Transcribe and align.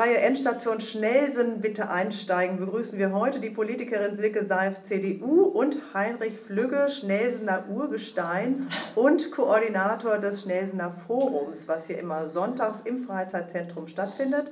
Reihe 0.00 0.16
Endstation 0.16 0.80
Schnellsen 0.80 1.60
bitte 1.60 1.90
einsteigen 1.90 2.56
begrüßen 2.56 2.98
wir 2.98 3.12
heute 3.12 3.38
die 3.38 3.50
Politikerin 3.50 4.16
Silke 4.16 4.46
Seif, 4.46 4.82
CDU 4.82 5.42
und 5.42 5.76
Heinrich 5.92 6.38
Flügge, 6.38 6.88
Schnellsener 6.88 7.66
Urgestein 7.68 8.66
und 8.94 9.30
Koordinator 9.30 10.16
des 10.16 10.40
Schnellsener 10.40 10.90
Forums, 10.90 11.68
was 11.68 11.86
hier 11.86 11.98
immer 11.98 12.30
sonntags 12.30 12.80
im 12.80 13.04
Freizeitzentrum 13.04 13.88
stattfindet. 13.88 14.50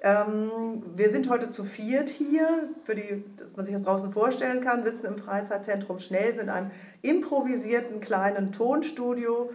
Ähm, 0.00 0.82
wir 0.96 1.10
sind 1.10 1.28
heute 1.28 1.50
zu 1.50 1.62
viert 1.62 2.08
hier, 2.08 2.70
für 2.84 2.94
die, 2.94 3.22
dass 3.36 3.54
man 3.56 3.66
sich 3.66 3.74
das 3.74 3.82
draußen 3.82 4.08
vorstellen 4.08 4.62
kann, 4.62 4.82
sitzen 4.82 5.04
im 5.04 5.18
Freizeitzentrum 5.18 5.98
Schnellsen 5.98 6.40
in 6.40 6.48
einem 6.48 6.70
improvisierten 7.02 8.00
kleinen 8.00 8.50
Tonstudio 8.50 9.50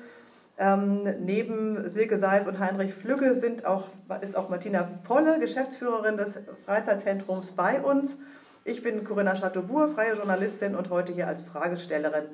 ähm, 0.60 1.04
neben 1.22 1.90
Silke 1.90 2.18
Seif 2.18 2.46
und 2.46 2.60
Heinrich 2.60 2.94
Flügge 2.94 3.34
sind 3.34 3.66
auch, 3.66 3.88
ist 4.22 4.36
auch 4.36 4.50
Martina 4.50 4.84
Polle, 5.06 5.40
Geschäftsführerin 5.40 6.18
des 6.18 6.40
Freizeitzentrums 6.66 7.54
bei 7.54 7.82
uns. 7.82 8.20
Ich 8.66 8.84
bin 8.84 9.06
Corinna 9.06 9.36
Chateaubourg, 9.36 9.92
freie 9.92 10.16
Journalistin 10.16 10.76
und 10.76 10.90
heute 10.90 11.14
hier 11.14 11.28
als 11.28 11.44
Fragestellerin 11.44 12.26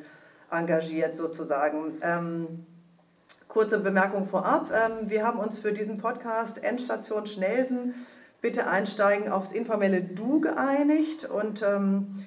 engagiert 0.50 1.16
sozusagen. 1.16 2.00
Ähm, 2.02 2.66
kurze 3.48 3.78
Bemerkung 3.80 4.26
vorab. 4.26 4.72
Ähm, 4.74 5.10
wir 5.10 5.24
haben 5.24 5.40
uns 5.40 5.60
für 5.60 5.72
diesen 5.72 6.00
Podcast 6.00 6.64
Endstation 6.64 7.28
Schnellsen 7.28 7.94
bitte 8.42 8.68
einsteigen 8.68 9.32
aufs 9.32 9.52
informelle 9.52 10.02
Du 10.02 10.42
geeinigt 10.42 11.26
und 11.26 11.62
ähm, 11.62 12.26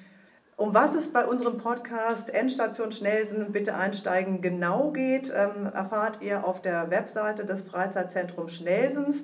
um 0.59 0.75
was 0.75 0.97
es 0.97 1.13
bei 1.13 1.25
unserem 1.25 1.57
Podcast 1.57 2.35
Endstation 2.35 2.91
Schnellsen 2.91 3.53
bitte 3.53 3.77
einsteigen 3.77 4.41
genau 4.41 4.91
geht, 4.91 5.33
ähm, 5.33 5.71
erfahrt 5.73 6.21
ihr 6.21 6.45
auf 6.45 6.61
der 6.61 6.91
Webseite 6.91 7.45
des 7.45 7.63
Freizeitzentrums 7.63 8.55
Schnellsens. 8.55 9.23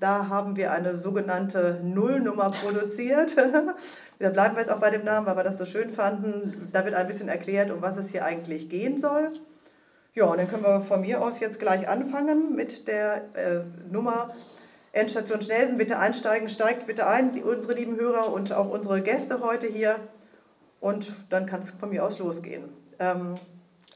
Da 0.00 0.28
haben 0.30 0.56
wir 0.56 0.72
eine 0.72 0.96
sogenannte 0.96 1.78
Nullnummer 1.84 2.50
produziert. 2.50 3.36
da 4.18 4.30
bleiben 4.30 4.54
wir 4.54 4.62
jetzt 4.62 4.72
auch 4.72 4.80
bei 4.80 4.88
dem 4.88 5.04
Namen, 5.04 5.26
weil 5.26 5.36
wir 5.36 5.44
das 5.44 5.58
so 5.58 5.66
schön 5.66 5.90
fanden. 5.90 6.70
Da 6.72 6.82
wird 6.86 6.94
ein 6.94 7.06
bisschen 7.06 7.28
erklärt, 7.28 7.70
um 7.70 7.82
was 7.82 7.98
es 7.98 8.08
hier 8.08 8.24
eigentlich 8.24 8.70
gehen 8.70 8.96
soll. 8.96 9.34
Ja, 10.14 10.24
und 10.24 10.38
dann 10.38 10.48
können 10.48 10.62
wir 10.64 10.80
von 10.80 11.02
mir 11.02 11.20
aus 11.20 11.40
jetzt 11.40 11.60
gleich 11.60 11.88
anfangen 11.88 12.56
mit 12.56 12.88
der 12.88 13.16
äh, 13.34 13.60
Nummer 13.92 14.30
Endstation 14.92 15.42
Schnellsen. 15.42 15.76
Bitte 15.76 15.98
einsteigen, 15.98 16.48
steigt 16.48 16.86
bitte 16.86 17.06
ein, 17.06 17.32
unsere 17.42 17.74
lieben 17.74 17.96
Hörer 18.00 18.32
und 18.32 18.54
auch 18.54 18.70
unsere 18.70 19.02
Gäste 19.02 19.40
heute 19.42 19.66
hier. 19.66 19.96
Und 20.80 21.12
dann 21.28 21.46
kann 21.46 21.60
es 21.60 21.70
von 21.70 21.90
mir 21.90 22.04
aus 22.04 22.18
losgehen. 22.18 22.70
Ähm, 22.98 23.38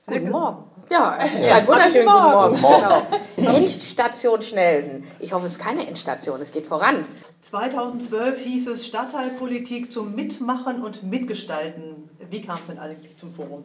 Guten 0.07 0.31
Morgen. 0.31 0.65
Ja, 0.91 1.19
ja, 1.19 1.59
ja 1.59 1.67
wunderschönen 1.67 2.05
guten 2.05 2.31
Morgen. 2.31 2.61
Morgen. 2.61 3.07
Genau. 3.37 3.57
Endstation 3.57 4.43
Schnellsen. 4.43 5.05
Ich 5.19 5.33
hoffe, 5.33 5.47
es 5.47 5.53
ist 5.53 5.59
keine 5.59 5.87
Endstation, 5.87 6.43
es 6.43 6.53
geht 6.53 6.67
voran. 6.67 7.05
2012 7.41 8.39
hieß 8.39 8.69
es 8.69 8.87
Stadtteilpolitik 8.87 9.91
zum 9.91 10.15
Mitmachen 10.15 10.83
und 10.83 11.03
Mitgestalten. 11.05 12.11
Wie 12.31 12.43
kam 12.43 12.59
es 12.61 12.67
denn 12.67 12.79
eigentlich 12.79 13.17
zum 13.17 13.33
Forum? 13.33 13.65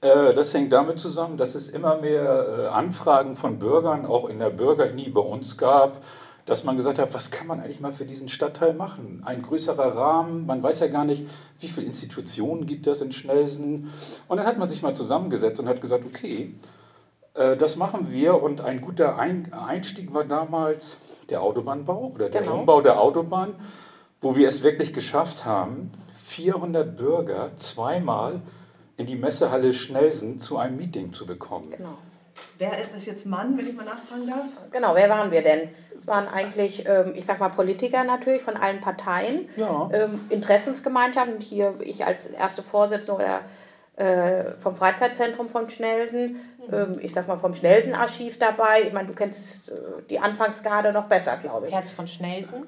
Äh, 0.00 0.32
das 0.32 0.54
hängt 0.54 0.72
damit 0.72 1.00
zusammen, 1.00 1.36
dass 1.36 1.56
es 1.56 1.68
immer 1.68 1.96
mehr 1.96 2.46
äh, 2.46 2.66
Anfragen 2.68 3.34
von 3.34 3.58
Bürgern 3.58 4.06
auch 4.06 4.28
in 4.28 4.38
der 4.38 4.50
Bürgerini 4.50 5.08
bei 5.08 5.22
uns 5.22 5.58
gab, 5.58 6.04
dass 6.46 6.64
man 6.64 6.76
gesagt 6.76 6.98
hat, 6.98 7.14
was 7.14 7.30
kann 7.30 7.46
man 7.46 7.60
eigentlich 7.60 7.80
mal 7.80 7.92
für 7.92 8.04
diesen 8.04 8.28
Stadtteil 8.28 8.74
machen? 8.74 9.22
Ein 9.24 9.42
größerer 9.42 9.96
Rahmen, 9.96 10.46
man 10.46 10.62
weiß 10.62 10.80
ja 10.80 10.88
gar 10.88 11.04
nicht, 11.04 11.26
wie 11.60 11.68
viele 11.68 11.86
Institutionen 11.86 12.66
gibt 12.66 12.86
es 12.86 13.00
in 13.00 13.12
Schnelsen. 13.12 13.90
Und 14.28 14.36
dann 14.36 14.46
hat 14.46 14.58
man 14.58 14.68
sich 14.68 14.82
mal 14.82 14.94
zusammengesetzt 14.94 15.58
und 15.60 15.68
hat 15.68 15.80
gesagt, 15.80 16.04
okay, 16.04 16.54
äh, 17.34 17.56
das 17.56 17.76
machen 17.76 18.10
wir. 18.10 18.42
Und 18.42 18.60
ein 18.60 18.82
guter 18.82 19.18
Einstieg 19.18 20.12
war 20.12 20.24
damals 20.24 20.98
der 21.30 21.42
Autobahnbau 21.42 22.12
oder 22.14 22.28
der 22.28 22.42
genau. 22.42 22.60
Umbau 22.60 22.82
der 22.82 23.00
Autobahn, 23.00 23.54
wo 24.20 24.36
wir 24.36 24.48
es 24.48 24.62
wirklich 24.62 24.92
geschafft 24.92 25.46
haben, 25.46 25.90
400 26.24 26.96
Bürger 26.96 27.52
zweimal 27.56 28.42
in 28.96 29.06
die 29.06 29.16
Messehalle 29.16 29.72
Schnelsen 29.72 30.38
zu 30.38 30.58
einem 30.58 30.76
Meeting 30.76 31.12
zu 31.12 31.26
bekommen. 31.26 31.70
Genau. 31.70 31.96
Wer 32.58 32.78
ist 32.94 33.06
jetzt 33.06 33.26
Mann, 33.26 33.56
wenn 33.58 33.66
ich 33.66 33.74
mal 33.74 33.84
nachfragen 33.84 34.26
darf? 34.26 34.46
Genau, 34.70 34.94
wer 34.94 35.08
waren 35.08 35.30
wir 35.30 35.42
denn? 35.42 35.68
waren 36.06 36.28
eigentlich, 36.28 36.86
ähm, 36.88 37.12
ich 37.14 37.24
sag 37.24 37.40
mal, 37.40 37.48
Politiker 37.48 38.04
natürlich 38.04 38.42
von 38.42 38.56
allen 38.56 38.80
Parteien, 38.80 39.48
ja. 39.56 39.88
Ähm, 39.92 40.20
Interessensgemeinschaften. 40.30 41.40
Hier 41.40 41.74
ich 41.80 42.04
als 42.04 42.26
erste 42.26 42.62
Vorsitzende 42.62 43.40
äh, 43.96 44.52
vom 44.58 44.74
Freizeitzentrum 44.74 45.48
von 45.48 45.70
Schnelsen, 45.70 46.36
mhm. 46.68 46.98
ich 47.00 47.12
sag 47.12 47.28
mal 47.28 47.36
vom 47.36 47.52
Schnelsen-Archiv 47.52 48.38
dabei. 48.38 48.82
Ich 48.82 48.92
meine, 48.92 49.06
du 49.06 49.14
kennst 49.14 49.70
äh, 49.70 49.74
die 50.10 50.18
Anfangsgarde 50.18 50.92
noch 50.92 51.04
besser, 51.04 51.36
glaube 51.36 51.68
ich. 51.68 51.74
Herz 51.74 51.92
von 51.92 52.06
Schnelsen? 52.06 52.66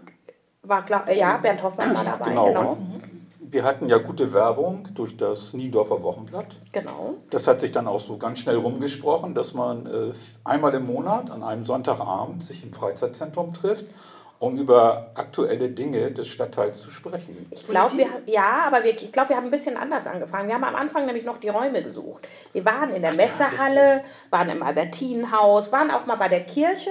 War 0.63 0.85
klar, 0.85 1.11
ja, 1.13 1.37
Bernd 1.37 1.63
Hoffmann 1.63 1.95
war 1.95 2.05
dabei, 2.05 2.31
genau. 2.31 2.47
genau. 2.47 2.75
Mhm 2.77 3.16
wir 3.51 3.65
hatten 3.65 3.89
ja 3.89 3.99
gute 3.99 4.33
Werbung 4.33 4.89
durch 4.95 5.17
das 5.17 5.53
Niendorfer 5.53 6.03
Wochenblatt. 6.03 6.57
Genau. 6.73 7.15
Das 7.31 7.47
hat 7.47 7.61
sich 7.61 7.73
dann 7.73 7.87
auch 7.87 8.01
so 8.01 8.17
ganz 8.17 8.41
schnell 8.41 8.57
rumgesprochen, 8.57 9.35
dass 9.35 9.55
man 9.55 9.87
äh, 9.87 10.13
einmal 10.45 10.75
im 10.75 10.87
Monat 10.87 11.31
an 11.31 11.43
einem 11.43 11.65
Sonntagabend 11.65 12.43
sich 12.43 12.65
im 12.65 12.73
Freizeitzentrum 12.73 13.53
trifft, 13.55 13.91
um 14.39 14.59
über 14.59 15.13
aktuelle 15.15 15.71
Dinge 15.71 16.11
des 16.11 16.29
Stadtteils 16.29 16.81
zu 16.81 16.91
sprechen. 16.91 17.47
Ich 17.51 17.67
glaube, 17.67 17.97
wir 17.97 18.07
ja, 18.27 18.65
aber 18.67 18.85
wir, 18.85 18.91
ich 18.91 19.13
glaube, 19.13 19.31
wir 19.31 19.37
haben 19.37 19.47
ein 19.47 19.51
bisschen 19.51 19.77
anders 19.77 20.07
angefangen. 20.07 20.49
Wir 20.49 20.55
haben 20.55 20.65
am 20.65 20.77
Anfang 20.77 21.07
nämlich 21.07 21.25
noch 21.25 21.39
die 21.39 21.49
Räume 21.49 21.83
gesucht. 21.83 22.27
Wir 22.53 22.65
waren 22.65 22.91
in 22.91 23.03
der 23.03 23.15
Messehalle, 23.15 24.03
waren 24.31 24.49
im 24.49 24.63
Albertinenhaus, 24.63 25.73
waren 25.73 25.91
auch 25.91 26.07
mal 26.07 26.17
bei 26.17 26.29
der 26.29 26.45
Kirche. 26.45 26.91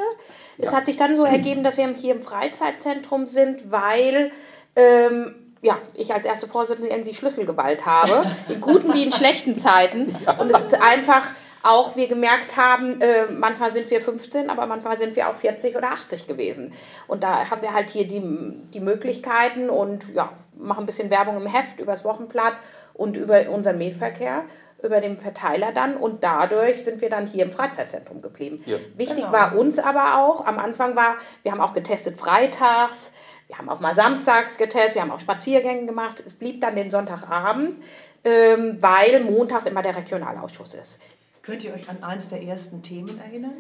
Es 0.58 0.66
ja. 0.66 0.74
hat 0.74 0.86
sich 0.86 0.98
dann 0.98 1.16
so 1.18 1.24
ergeben, 1.26 1.64
dass 1.64 1.78
wir 1.78 1.88
hier 1.90 2.16
im 2.16 2.24
Freizeitzentrum 2.24 3.28
sind, 3.28 3.72
weil 3.72 4.32
ähm, 4.76 5.45
ja, 5.66 5.80
ich 5.96 6.14
als 6.14 6.26
erste 6.26 6.48
Vorsitzende 6.48 6.90
irgendwie 6.90 7.16
Schlüsselgewalt 7.16 7.88
habe, 7.88 8.24
in 8.50 8.62
guten 8.62 8.94
wie 8.94 9.04
in 9.04 9.12
schlechten 9.12 9.58
Zeiten. 9.58 10.16
Und 10.38 10.52
es 10.52 10.62
ist 10.62 10.80
einfach 10.80 11.28
auch, 11.64 11.96
wir 11.96 12.08
gemerkt 12.08 12.56
haben, 12.56 13.02
äh, 13.02 13.26
manchmal 13.32 13.74
sind 13.74 13.90
wir 13.90 14.00
15, 14.00 14.52
aber 14.52 14.68
manchmal 14.68 15.00
sind 15.00 15.16
wir 15.16 15.28
auch 15.28 15.34
40 15.34 15.76
oder 15.76 15.92
80 15.92 16.28
gewesen. 16.28 16.72
Und 17.08 17.24
da 17.24 17.50
haben 17.50 17.64
wir 17.64 17.74
halt 17.74 17.90
hier 17.90 18.08
die, 18.08 18.22
die 18.72 18.80
Möglichkeiten 18.80 19.72
und 19.72 20.06
ja, 20.14 20.30
machen 20.56 20.84
ein 20.84 20.86
bisschen 20.86 21.10
Werbung 21.10 21.38
im 21.38 21.48
Heft, 21.48 21.80
übers 21.80 22.04
Wochenblatt 22.04 22.54
und 22.94 23.18
über 23.18 23.50
unseren 23.50 23.80
Mailverkehr 23.80 24.44
über 24.84 25.02
den 25.02 25.18
Verteiler 25.18 25.72
dann 25.72 25.98
und 25.98 26.24
dadurch 26.24 26.84
sind 26.84 27.02
wir 27.02 27.10
dann 27.10 27.26
hier 27.26 27.46
im 27.46 27.52
Freizeitzentrum 27.52 28.22
geblieben. 28.22 28.62
Ja. 28.66 28.78
Wichtig 28.96 29.26
genau. 29.26 29.32
war 29.32 29.58
uns 29.58 29.80
aber 29.80 30.20
auch, 30.20 30.46
am 30.46 30.60
Anfang 30.60 30.96
war, 30.96 31.16
wir 31.44 31.52
haben 31.52 31.62
auch 31.62 31.74
getestet 31.74 32.18
freitags, 32.18 33.12
wir 33.48 33.58
haben 33.58 33.70
auch 33.70 33.80
mal 33.80 33.94
samstags 33.94 34.58
getestet, 34.58 34.96
wir 34.96 35.02
haben 35.02 35.12
auch 35.12 35.20
Spaziergänge 35.20 35.86
gemacht. 35.86 36.22
Es 36.26 36.34
blieb 36.34 36.62
dann 36.62 36.76
den 36.76 36.90
Sonntagabend, 36.90 37.78
ähm, 38.24 38.78
weil 38.80 39.24
montags 39.24 39.66
immer 39.66 39.82
der 39.82 39.96
Regionalausschuss 39.96 40.74
ist. 40.74 41.00
Könnt 41.42 41.64
ihr 41.64 41.74
euch 41.74 41.88
an 41.88 42.04
eines 42.04 42.30
der 42.30 42.42
ersten 42.42 42.82
Themen 42.82 43.20
erinnern? 43.20 43.54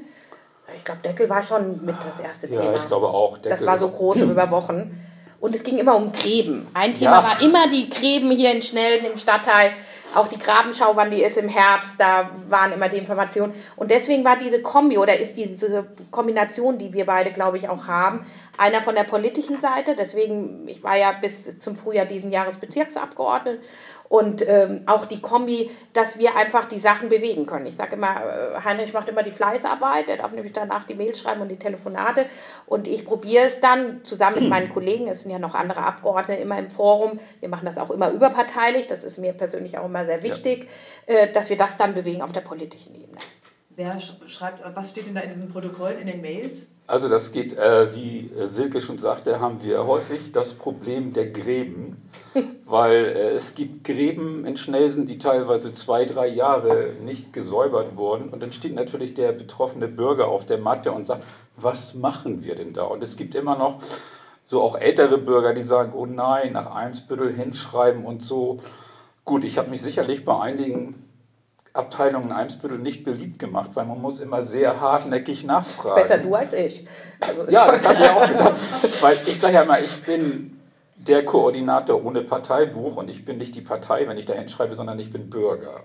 Ich 0.75 0.83
glaube, 0.83 1.01
Deckel 1.03 1.29
war 1.29 1.43
schon 1.43 1.85
mit 1.85 1.95
das 2.03 2.19
erste 2.19 2.47
ja, 2.47 2.53
Thema. 2.53 2.71
Ja, 2.71 2.77
ich 2.77 2.85
glaube 2.85 3.07
auch. 3.07 3.37
Deckel. 3.37 3.51
Das 3.51 3.65
war 3.65 3.77
so 3.77 3.89
groß 3.89 4.21
über 4.21 4.49
Wochen. 4.49 4.99
Und 5.39 5.53
es 5.53 5.63
ging 5.63 5.77
immer 5.77 5.95
um 5.95 6.11
Gräben. 6.11 6.67
Ein 6.73 6.95
Thema 6.95 7.19
ja. 7.19 7.23
war 7.23 7.41
immer 7.41 7.69
die 7.69 7.87
Gräben 7.89 8.31
hier 8.31 8.51
in 8.51 8.63
Schnellen 8.63 9.05
im 9.05 9.15
Stadtteil. 9.17 9.73
Auch 10.13 10.27
die 10.27 10.37
Grabenschau, 10.37 10.95
wann 10.95 11.11
die 11.11 11.23
ist 11.23 11.37
im 11.37 11.49
Herbst, 11.49 11.99
da 11.99 12.29
waren 12.47 12.71
immer 12.71 12.87
die 12.87 12.97
Informationen. 12.97 13.53
Und 13.75 13.91
deswegen 13.91 14.23
war 14.23 14.37
diese 14.37 14.61
Kombi 14.61 14.97
oder 14.97 15.19
ist 15.19 15.35
diese 15.35 15.87
Kombination, 16.11 16.77
die 16.77 16.93
wir 16.93 17.05
beide, 17.05 17.31
glaube 17.31 17.57
ich, 17.57 17.67
auch 17.67 17.87
haben, 17.87 18.25
einer 18.57 18.81
von 18.81 18.95
der 18.95 19.03
politischen 19.03 19.59
Seite. 19.59 19.95
Deswegen, 19.97 20.67
ich 20.67 20.83
war 20.83 20.95
ja 20.95 21.11
bis 21.11 21.59
zum 21.59 21.75
Frühjahr 21.75 22.05
diesen 22.05 22.31
Jahres 22.31 22.57
Bezirksabgeordnete 22.57 23.59
und 24.15 24.47
ähm, 24.47 24.77
auch 24.85 25.03
die 25.03 25.19
Kombi, 25.19 25.69
dass 25.91 26.17
wir 26.17 26.37
einfach 26.37 26.65
die 26.65 26.79
Sachen 26.79 27.09
bewegen 27.09 27.45
können. 27.45 27.65
Ich 27.65 27.75
sage 27.75 27.97
immer, 27.97 28.15
äh, 28.15 28.63
Heinrich 28.63 28.93
macht 28.93 29.09
immer 29.09 29.23
die 29.23 29.31
Fleißarbeit, 29.31 30.07
er 30.07 30.15
darf 30.15 30.31
nämlich 30.31 30.53
danach 30.53 30.85
die 30.85 30.95
Mails 30.95 31.19
schreiben 31.19 31.41
und 31.41 31.49
die 31.49 31.57
Telefonate 31.57 32.25
und 32.65 32.87
ich 32.87 33.03
probiere 33.03 33.43
es 33.43 33.59
dann 33.59 34.05
zusammen 34.05 34.39
mit 34.39 34.49
meinen 34.49 34.69
Kollegen, 34.69 35.09
es 35.09 35.21
sind 35.21 35.31
ja 35.31 35.39
noch 35.39 35.53
andere 35.53 35.83
Abgeordnete 35.83 36.41
immer 36.41 36.57
im 36.57 36.69
Forum, 36.69 37.19
wir 37.41 37.49
machen 37.49 37.65
das 37.65 37.77
auch 37.77 37.91
immer 37.91 38.09
überparteilich, 38.09 38.87
das 38.87 39.03
ist 39.03 39.17
mir 39.17 39.33
persönlich 39.33 39.77
auch 39.77 39.85
immer 39.85 40.05
sehr 40.05 40.23
wichtig, 40.23 40.69
ja. 41.09 41.15
äh, 41.15 41.31
dass 41.33 41.49
wir 41.49 41.57
das 41.57 41.75
dann 41.75 41.93
bewegen 41.93 42.21
auf 42.21 42.31
der 42.31 42.41
politischen 42.41 42.95
Ebene. 42.95 43.19
Wer 43.77 43.99
schreibt, 43.99 44.63
was 44.73 44.89
steht 44.89 45.07
denn 45.07 45.15
da 45.15 45.21
in 45.21 45.29
diesen 45.29 45.49
Protokollen, 45.49 45.99
in 45.99 46.07
den 46.07 46.21
Mails? 46.21 46.67
Also 46.87 47.09
das 47.09 47.33
geht, 47.33 47.57
äh, 47.57 47.93
wie 47.93 48.31
Silke 48.43 48.79
schon 48.79 48.99
sagte, 48.99 49.41
haben 49.41 49.61
wir 49.63 49.85
häufig 49.85 50.31
das 50.31 50.53
Problem 50.53 51.11
der 51.11 51.31
Gräben, 51.31 51.97
weil 52.65 53.05
äh, 53.05 53.29
es 53.31 53.53
gibt 53.53 53.83
Gräben 53.83 54.45
in 54.45 54.55
Schnelsen, 54.55 55.05
die 55.05 55.17
teilweise 55.17 55.73
zwei, 55.73 56.05
drei 56.05 56.27
Jahre 56.27 56.93
nicht 57.01 57.33
gesäubert 57.33 57.97
wurden 57.97 58.29
und 58.29 58.41
dann 58.41 58.53
steht 58.53 58.75
natürlich 58.75 59.13
der 59.13 59.33
betroffene 59.33 59.89
Bürger 59.89 60.27
auf 60.27 60.45
der 60.45 60.57
Matte 60.57 60.93
und 60.93 61.05
sagt, 61.05 61.23
was 61.57 61.95
machen 61.95 62.43
wir 62.43 62.55
denn 62.55 62.71
da? 62.71 62.83
Und 62.83 63.03
es 63.03 63.17
gibt 63.17 63.35
immer 63.35 63.57
noch 63.57 63.79
so 64.45 64.61
auch 64.61 64.75
ältere 64.77 65.17
Bürger, 65.17 65.53
die 65.53 65.63
sagen, 65.63 65.91
oh 65.93 66.05
nein, 66.05 66.53
nach 66.53 66.73
Eimsbüttel 66.73 67.33
hinschreiben 67.33 68.05
und 68.05 68.21
so. 68.21 68.57
Gut, 69.25 69.43
ich 69.43 69.57
habe 69.57 69.71
mich 69.71 69.81
sicherlich 69.81 70.23
bei 70.23 70.39
einigen 70.39 71.04
Abteilung 71.75 72.23
in 72.23 72.31
Eimsbüttel 72.31 72.79
nicht 72.79 73.03
beliebt 73.03 73.37
gemacht, 73.39 73.71
weil 73.73 73.85
man 73.85 74.01
muss 74.01 74.19
immer 74.19 74.43
sehr 74.43 74.79
hartnäckig 74.79 75.43
nachfragen. 75.43 76.01
Besser 76.01 76.17
du 76.19 76.33
als 76.33 76.53
ich. 76.53 76.85
Also 77.19 77.45
ja, 77.49 77.71
das 77.71 77.85
haben 77.85 77.99
wir 77.99 78.15
auch 78.15 78.27
gesagt. 78.27 78.57
Weil 79.01 79.17
ich 79.25 79.39
sage 79.39 79.55
ja 79.55 79.63
immer, 79.63 79.81
ich 79.81 80.01
bin 80.03 80.59
der 80.95 81.25
Koordinator 81.25 82.03
ohne 82.03 82.21
Parteibuch 82.21 82.95
und 82.95 83.09
ich 83.09 83.25
bin 83.25 83.37
nicht 83.37 83.55
die 83.55 83.61
Partei, 83.61 84.07
wenn 84.07 84.17
ich 84.17 84.25
da 84.25 84.33
hinschreibe, 84.33 84.73
sondern 84.73 84.97
ich 84.99 85.11
bin 85.11 85.29
Bürger. 85.29 85.83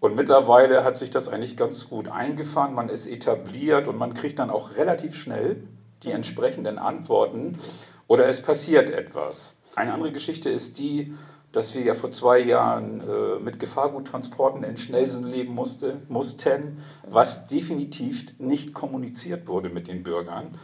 Und 0.00 0.16
mittlerweile 0.16 0.84
hat 0.84 0.98
sich 0.98 1.10
das 1.10 1.28
eigentlich 1.28 1.56
ganz 1.56 1.88
gut 1.88 2.08
eingefahren, 2.08 2.74
man 2.74 2.90
ist 2.90 3.06
etabliert 3.06 3.86
und 3.86 3.96
man 3.96 4.12
kriegt 4.12 4.38
dann 4.38 4.50
auch 4.50 4.76
relativ 4.76 5.14
schnell 5.14 5.62
die 6.02 6.10
entsprechenden 6.10 6.78
Antworten 6.78 7.58
oder 8.06 8.26
es 8.28 8.42
passiert 8.42 8.90
etwas. 8.90 9.54
Eine 9.76 9.94
andere 9.94 10.12
Geschichte 10.12 10.50
ist 10.50 10.78
die, 10.78 11.14
dass 11.54 11.74
wir 11.74 11.82
ja 11.82 11.94
vor 11.94 12.10
zwei 12.10 12.40
Jahren 12.40 13.00
äh, 13.00 13.38
mit 13.38 13.60
Gefahrguttransporten 13.60 14.64
in 14.64 14.76
Schnellsen 14.76 15.24
leben 15.24 15.54
musste, 15.54 16.00
mussten, 16.08 16.82
was 17.08 17.44
definitiv 17.44 18.26
nicht 18.38 18.74
kommuniziert 18.74 19.46
wurde 19.46 19.68
mit 19.68 19.86
den 19.86 20.02
Bürgern, 20.02 20.58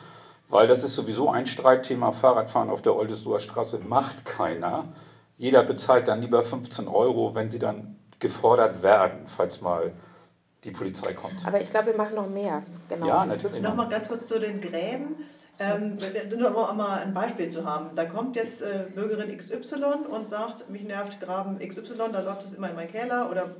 weil 0.48 0.66
das 0.66 0.82
ist 0.82 0.96
sowieso 0.96 1.31
ein 1.31 1.46
Streitthema. 1.46 2.10
Fahrradfahren 2.10 2.70
auf 2.70 2.82
der 2.82 2.96
Oldesloher 2.96 3.38
Straße 3.38 3.78
macht 3.78 4.25
keiner. 4.25 4.88
Jeder 5.38 5.62
bezahlt 5.62 6.08
dann 6.08 6.22
lieber 6.22 6.42
15 6.42 6.88
Euro, 6.88 7.37
wenn 7.37 7.50
sie 7.50 7.60
dann 7.60 7.96
gefordert 8.19 8.82
werden, 8.82 9.26
falls 9.26 9.60
mal 9.60 9.92
die 10.64 10.72
Polizei 10.72 11.12
kommt. 11.12 11.46
Aber 11.46 11.60
ich 11.60 11.70
glaube, 11.70 11.87
wir 11.87 11.96
machen 11.96 12.16
noch 12.16 12.28
mehr. 12.28 12.64
Genau. 12.88 13.06
Ja, 13.06 13.25
natürlich. 13.25 13.62
Nochmal 13.62 13.88
ganz 13.88 14.08
kurz 14.08 14.26
zu 14.26 14.40
den 14.40 14.60
Gräben. 14.60 15.14
Ähm, 15.61 15.99
nur 16.37 16.71
um 16.71 16.77
mal 16.79 17.01
ein 17.01 17.12
Beispiel 17.12 17.51
zu 17.51 17.67
haben. 17.67 17.95
Da 17.95 18.07
kommt 18.07 18.35
jetzt 18.35 18.62
äh, 18.62 18.87
Bürgerin 18.95 19.37
XY 19.37 20.09
und 20.11 20.27
sagt, 20.27 20.71
mich 20.71 20.85
nervt 20.85 21.21
Graben 21.21 21.59
XY, 21.59 22.11
da 22.12 22.21
läuft 22.21 22.45
es 22.45 22.55
immer 22.55 22.71
in 22.71 22.77
meinen 22.77 22.91
Keller 22.91 23.31
oder 23.31 23.51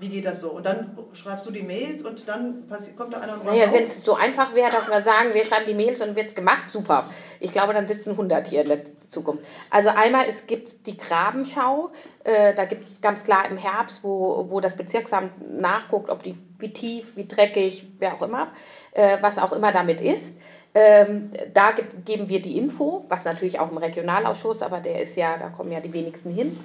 wie 0.00 0.08
geht 0.08 0.24
das 0.24 0.40
so? 0.40 0.50
Und 0.50 0.64
dann 0.64 0.96
schreibst 1.12 1.46
du 1.46 1.50
die 1.50 1.62
Mails 1.62 2.02
und 2.02 2.28
dann 2.28 2.68
kommt 2.96 3.12
da 3.12 3.20
einer 3.20 3.34
und 3.34 3.46
Naja, 3.46 3.72
wenn 3.72 3.84
es 3.84 4.04
so 4.04 4.14
einfach 4.14 4.54
wäre, 4.54 4.70
dass 4.70 4.88
wir 4.88 5.02
sagen, 5.02 5.34
wir 5.34 5.44
schreiben 5.44 5.66
die 5.66 5.74
Mails 5.74 6.00
und 6.00 6.14
wird 6.14 6.26
es 6.26 6.34
gemacht, 6.34 6.70
super. 6.70 7.04
Ich 7.40 7.50
glaube, 7.50 7.72
dann 7.72 7.88
sitzen 7.88 8.10
100 8.10 8.46
hier 8.46 8.62
in 8.62 8.68
der 8.68 8.80
Zukunft. 9.08 9.42
Also 9.70 9.88
einmal, 9.88 10.26
es 10.28 10.46
gibt 10.46 10.86
die 10.86 10.96
Grabenschau, 10.96 11.90
äh, 12.24 12.54
da 12.54 12.64
gibt 12.64 12.84
es 12.84 13.00
ganz 13.00 13.24
klar 13.24 13.50
im 13.50 13.56
Herbst, 13.56 14.00
wo, 14.02 14.46
wo 14.48 14.60
das 14.60 14.76
Bezirksamt 14.76 15.32
nachguckt, 15.58 16.10
ob 16.10 16.22
die, 16.22 16.36
wie 16.58 16.72
tief, 16.72 17.16
wie 17.16 17.26
dreckig, 17.26 17.88
wer 17.98 18.14
auch 18.14 18.22
immer, 18.22 18.52
äh, 18.92 19.18
was 19.20 19.38
auch 19.38 19.52
immer 19.52 19.72
damit 19.72 20.00
ist. 20.00 20.36
Ähm, 20.80 21.30
da 21.54 21.72
geben 22.04 22.28
wir 22.28 22.40
die 22.40 22.56
Info, 22.56 23.04
was 23.08 23.24
natürlich 23.24 23.58
auch 23.58 23.68
im 23.68 23.78
Regionalausschuss, 23.78 24.62
aber 24.62 24.78
der 24.78 25.02
ist 25.02 25.16
ja, 25.16 25.36
da 25.36 25.48
kommen 25.48 25.72
ja 25.72 25.80
die 25.80 25.92
wenigsten 25.92 26.32
hin. 26.32 26.56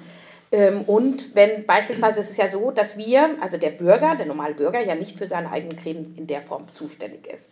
Ähm, 0.52 0.82
und 0.82 1.34
wenn 1.34 1.66
beispielsweise 1.66 2.20
es 2.20 2.30
ist 2.30 2.36
ja 2.36 2.48
so, 2.48 2.70
dass 2.70 2.96
wir, 2.96 3.30
also 3.40 3.56
der 3.56 3.70
Bürger, 3.70 4.14
der 4.14 4.26
normale 4.26 4.54
Bürger, 4.54 4.80
ja 4.80 4.94
nicht 4.94 5.18
für 5.18 5.26
seine 5.26 5.50
eigenen 5.50 5.76
Gräben 5.76 6.14
in 6.16 6.28
der 6.28 6.42
Form 6.42 6.72
zuständig 6.72 7.26
ist. 7.26 7.50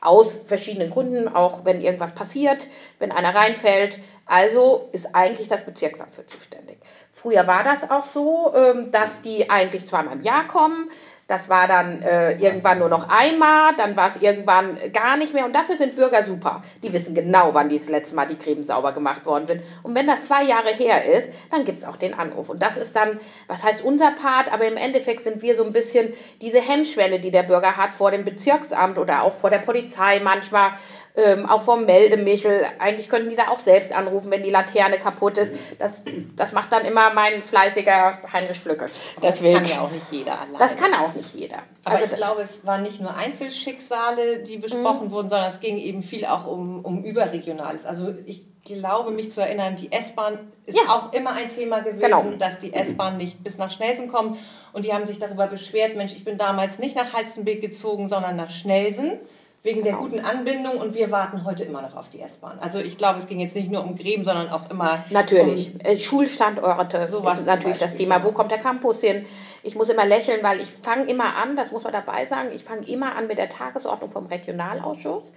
Aus 0.00 0.38
verschiedenen 0.46 0.90
Gründen, 0.90 1.26
auch 1.26 1.64
wenn 1.64 1.80
irgendwas 1.80 2.14
passiert, 2.14 2.68
wenn 3.00 3.10
einer 3.10 3.34
reinfällt. 3.34 3.98
Also 4.26 4.88
ist 4.92 5.12
eigentlich 5.12 5.48
das 5.48 5.64
Bezirksamt 5.64 6.14
für 6.14 6.26
zuständig. 6.26 6.76
Früher 7.10 7.48
war 7.48 7.64
das 7.64 7.90
auch 7.90 8.06
so, 8.06 8.52
ähm, 8.54 8.92
dass 8.92 9.22
die 9.22 9.50
eigentlich 9.50 9.86
zweimal 9.86 10.14
im 10.14 10.22
Jahr 10.22 10.46
kommen, 10.46 10.88
das 11.26 11.48
war 11.48 11.66
dann 11.66 12.02
äh, 12.02 12.36
irgendwann 12.38 12.78
nur 12.78 12.88
noch 12.88 13.08
einmal, 13.08 13.74
dann 13.76 13.96
war 13.96 14.08
es 14.08 14.22
irgendwann 14.22 14.78
gar 14.92 15.16
nicht 15.16 15.34
mehr. 15.34 15.44
Und 15.44 15.56
dafür 15.56 15.76
sind 15.76 15.96
Bürger 15.96 16.22
super. 16.22 16.62
Die 16.84 16.92
wissen 16.92 17.16
genau, 17.16 17.52
wann 17.52 17.68
die 17.68 17.78
das 17.78 17.88
letzte 17.88 18.14
Mal 18.14 18.26
die 18.26 18.38
Gräben 18.38 18.62
sauber 18.62 18.92
gemacht 18.92 19.26
worden 19.26 19.46
sind. 19.46 19.62
Und 19.82 19.96
wenn 19.96 20.06
das 20.06 20.22
zwei 20.22 20.44
Jahre 20.44 20.68
her 20.68 21.04
ist, 21.04 21.30
dann 21.50 21.64
gibt 21.64 21.78
es 21.78 21.84
auch 21.84 21.96
den 21.96 22.14
Anruf. 22.14 22.48
Und 22.48 22.62
das 22.62 22.76
ist 22.76 22.94
dann, 22.94 23.18
was 23.48 23.64
heißt 23.64 23.82
unser 23.82 24.12
Part, 24.12 24.52
aber 24.52 24.68
im 24.68 24.76
Endeffekt 24.76 25.24
sind 25.24 25.42
wir 25.42 25.56
so 25.56 25.64
ein 25.64 25.72
bisschen 25.72 26.12
diese 26.40 26.60
Hemmschwelle, 26.60 27.18
die 27.18 27.32
der 27.32 27.42
Bürger 27.42 27.76
hat 27.76 27.92
vor 27.92 28.12
dem 28.12 28.24
Bezirksamt 28.24 28.96
oder 28.96 29.22
auch 29.22 29.34
vor 29.34 29.50
der 29.50 29.58
Polizei 29.58 30.20
manchmal, 30.22 30.72
ähm, 31.16 31.46
auch 31.46 31.62
vom 31.62 31.86
Meldemichel. 31.86 32.66
Eigentlich 32.78 33.08
könnten 33.08 33.30
die 33.30 33.36
da 33.36 33.48
auch 33.48 33.58
selbst 33.58 33.92
anrufen, 33.92 34.30
wenn 34.30 34.42
die 34.42 34.50
Laterne 34.50 34.98
kaputt 34.98 35.38
ist. 35.38 35.54
Das, 35.78 36.02
das 36.36 36.52
macht 36.52 36.72
dann 36.72 36.84
immer 36.84 37.12
mein 37.14 37.42
fleißiger 37.42 38.18
Heinrich 38.32 38.60
Flücke. 38.60 38.86
Deswegen. 39.22 39.60
Das 39.60 39.62
kann 39.62 39.78
ja 39.78 39.84
auch 39.84 39.90
nicht 39.90 40.06
jeder 40.10 40.40
alleine. 40.40 40.58
Das 40.58 40.76
kann 40.76 40.92
auch 40.94 41.14
nicht 41.16 41.34
jeder. 41.34 41.58
Aber 41.84 41.96
also 41.96 42.06
ich 42.06 42.14
glaube, 42.14 42.42
es 42.42 42.64
waren 42.64 42.82
nicht 42.82 43.00
nur 43.00 43.14
Einzelschicksale, 43.14 44.42
die 44.42 44.58
besprochen 44.58 45.08
mhm. 45.08 45.10
wurden, 45.10 45.30
sondern 45.30 45.50
es 45.50 45.60
ging 45.60 45.78
eben 45.78 46.02
viel 46.02 46.24
auch 46.26 46.46
um, 46.46 46.84
um 46.84 47.02
Überregionales. 47.02 47.86
Also 47.86 48.14
ich 48.24 48.44
glaube, 48.64 49.10
mich 49.10 49.30
zu 49.30 49.40
erinnern, 49.40 49.76
die 49.76 49.90
S-Bahn 49.92 50.38
ist 50.66 50.78
ja. 50.78 50.84
auch 50.88 51.12
immer 51.12 51.32
ein 51.32 51.48
Thema 51.48 51.80
gewesen, 51.80 52.00
genau. 52.00 52.24
dass 52.38 52.58
die 52.58 52.72
S-Bahn 52.72 53.16
nicht 53.16 53.42
bis 53.42 53.58
nach 53.58 53.70
Schnelsen 53.70 54.08
kommt. 54.08 54.38
Und 54.72 54.84
die 54.84 54.92
haben 54.92 55.06
sich 55.06 55.18
darüber 55.18 55.46
beschwert, 55.46 55.96
Mensch, 55.96 56.12
ich 56.12 56.24
bin 56.24 56.36
damals 56.36 56.78
nicht 56.78 56.96
nach 56.96 57.12
Halstenbeek 57.12 57.60
gezogen, 57.60 58.08
sondern 58.08 58.36
nach 58.36 58.50
Schnelsen 58.50 59.20
wegen 59.66 59.82
genau. 59.82 59.98
der 60.00 60.08
guten 60.08 60.20
Anbindung 60.24 60.78
und 60.78 60.94
wir 60.94 61.10
warten 61.10 61.44
heute 61.44 61.64
immer 61.64 61.82
noch 61.82 61.96
auf 61.96 62.08
die 62.08 62.20
S-Bahn. 62.20 62.58
Also 62.60 62.78
ich 62.78 62.96
glaube, 62.96 63.18
es 63.18 63.26
ging 63.26 63.40
jetzt 63.40 63.56
nicht 63.56 63.70
nur 63.70 63.82
um 63.82 63.96
Gräben, 63.96 64.24
sondern 64.24 64.48
auch 64.48 64.70
immer 64.70 65.04
Natürlich. 65.10 65.74
Um 65.74 65.80
äh, 65.80 65.98
Schulstandorte 65.98 67.08
sowas 67.08 67.40
ist 67.40 67.46
natürlich 67.46 67.78
das 67.78 67.96
Thema. 67.96 68.22
Wo 68.22 68.30
kommt 68.30 68.52
der 68.52 68.58
Campus 68.58 69.00
hin? 69.00 69.26
Ich 69.64 69.74
muss 69.74 69.88
immer 69.88 70.06
lächeln, 70.06 70.38
weil 70.42 70.60
ich 70.60 70.70
fange 70.70 71.06
immer 71.06 71.34
an, 71.34 71.56
das 71.56 71.72
muss 71.72 71.82
man 71.82 71.92
dabei 71.92 72.26
sagen, 72.26 72.50
ich 72.54 72.62
fange 72.62 72.86
immer 72.86 73.16
an 73.16 73.26
mit 73.26 73.38
der 73.38 73.48
Tagesordnung 73.48 74.10
vom 74.10 74.26
Regionalausschuss. 74.26 75.32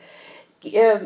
Äh, 0.64 1.00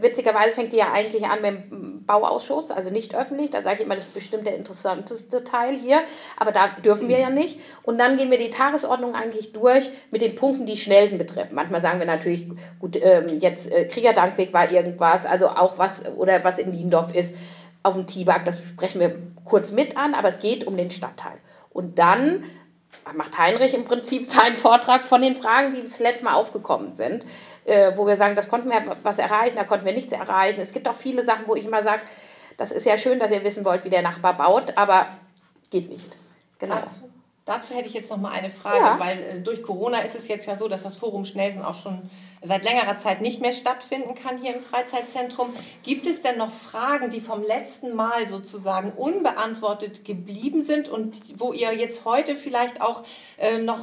witzigerweise 0.00 0.50
fängt 0.50 0.72
die 0.72 0.76
ja 0.76 0.92
eigentlich 0.92 1.24
an 1.24 1.40
mit 1.40 1.72
dem 1.72 2.04
Bauausschuss, 2.04 2.70
also 2.70 2.90
nicht 2.90 3.14
öffentlich. 3.14 3.50
Da 3.50 3.62
sage 3.62 3.76
ich 3.76 3.82
immer, 3.82 3.94
das 3.94 4.08
ist 4.08 4.14
bestimmt 4.14 4.46
der 4.46 4.54
interessanteste 4.54 5.44
Teil 5.44 5.74
hier, 5.74 6.00
aber 6.36 6.52
da 6.52 6.68
dürfen 6.84 7.08
wir 7.08 7.18
ja 7.18 7.30
nicht. 7.30 7.58
Und 7.82 7.98
dann 7.98 8.16
gehen 8.16 8.30
wir 8.30 8.38
die 8.38 8.50
Tagesordnung 8.50 9.14
eigentlich 9.14 9.52
durch 9.52 9.88
mit 10.10 10.20
den 10.20 10.34
Punkten, 10.34 10.66
die 10.66 10.76
Schnellsten 10.76 11.16
betreffen. 11.16 11.54
Manchmal 11.54 11.80
sagen 11.80 11.98
wir 11.98 12.06
natürlich, 12.06 12.48
gut, 12.78 12.96
ähm, 13.00 13.38
jetzt 13.40 13.70
äh, 13.72 13.86
Kriegerdankweg 13.86 14.52
war 14.52 14.70
irgendwas, 14.70 15.24
also 15.24 15.48
auch 15.48 15.78
was, 15.78 16.04
oder 16.16 16.44
was 16.44 16.58
in 16.58 16.72
Liendorf 16.72 17.14
ist, 17.14 17.34
auf 17.82 17.94
dem 17.94 18.06
Tibak, 18.06 18.44
das 18.44 18.58
sprechen 18.58 19.00
wir 19.00 19.14
kurz 19.44 19.72
mit 19.72 19.96
an, 19.96 20.14
aber 20.14 20.28
es 20.28 20.40
geht 20.40 20.66
um 20.66 20.76
den 20.76 20.90
Stadtteil. 20.90 21.38
Und 21.70 21.98
dann 21.98 22.44
macht 23.14 23.38
Heinrich 23.38 23.72
im 23.72 23.84
Prinzip 23.84 24.30
seinen 24.30 24.56
Vortrag 24.56 25.04
von 25.04 25.22
den 25.22 25.36
Fragen, 25.36 25.72
die 25.72 25.80
das 25.80 25.98
letzte 26.00 26.24
Mal 26.24 26.34
aufgekommen 26.34 26.92
sind 26.92 27.24
äh, 27.68 27.96
wo 27.96 28.06
wir 28.06 28.16
sagen, 28.16 28.34
das 28.34 28.48
konnten 28.48 28.70
wir 28.70 28.82
was 29.02 29.18
erreichen, 29.18 29.56
da 29.56 29.64
konnten 29.64 29.86
wir 29.86 29.92
nichts 29.92 30.12
erreichen. 30.12 30.60
Es 30.60 30.72
gibt 30.72 30.88
auch 30.88 30.96
viele 30.96 31.24
Sachen, 31.24 31.46
wo 31.46 31.54
ich 31.54 31.64
immer 31.64 31.82
sage, 31.82 32.02
das 32.56 32.72
ist 32.72 32.86
ja 32.86 32.98
schön, 32.98 33.18
dass 33.18 33.30
ihr 33.30 33.44
wissen 33.44 33.64
wollt, 33.64 33.84
wie 33.84 33.90
der 33.90 34.02
Nachbar 34.02 34.36
baut, 34.36 34.76
aber 34.76 35.06
geht 35.70 35.88
nicht. 35.88 36.10
Genau. 36.58 36.74
Dazu, 36.74 37.10
dazu 37.44 37.74
hätte 37.74 37.86
ich 37.86 37.94
jetzt 37.94 38.10
noch 38.10 38.16
mal 38.16 38.32
eine 38.32 38.50
Frage, 38.50 38.78
ja. 38.84 38.98
weil 38.98 39.18
äh, 39.18 39.40
durch 39.40 39.62
Corona 39.62 40.00
ist 40.00 40.16
es 40.16 40.26
jetzt 40.28 40.46
ja 40.46 40.56
so, 40.56 40.68
dass 40.68 40.82
das 40.82 40.96
Forum 40.96 41.24
Schnelsen 41.24 41.62
auch 41.62 41.74
schon 41.74 42.10
seit 42.42 42.64
längerer 42.64 42.98
Zeit 42.98 43.20
nicht 43.20 43.40
mehr 43.40 43.52
stattfinden 43.52 44.14
kann 44.14 44.38
hier 44.38 44.54
im 44.54 44.60
Freizeitzentrum. 44.60 45.54
Gibt 45.82 46.06
es 46.06 46.22
denn 46.22 46.38
noch 46.38 46.52
Fragen, 46.52 47.10
die 47.10 47.20
vom 47.20 47.42
letzten 47.42 47.94
Mal 47.94 48.26
sozusagen 48.26 48.92
unbeantwortet 48.92 50.04
geblieben 50.04 50.62
sind 50.62 50.88
und 50.88 51.18
wo 51.38 51.52
ihr 51.52 51.72
jetzt 51.74 52.04
heute 52.04 52.36
vielleicht 52.36 52.80
auch 52.80 53.02
äh, 53.38 53.58
noch 53.58 53.80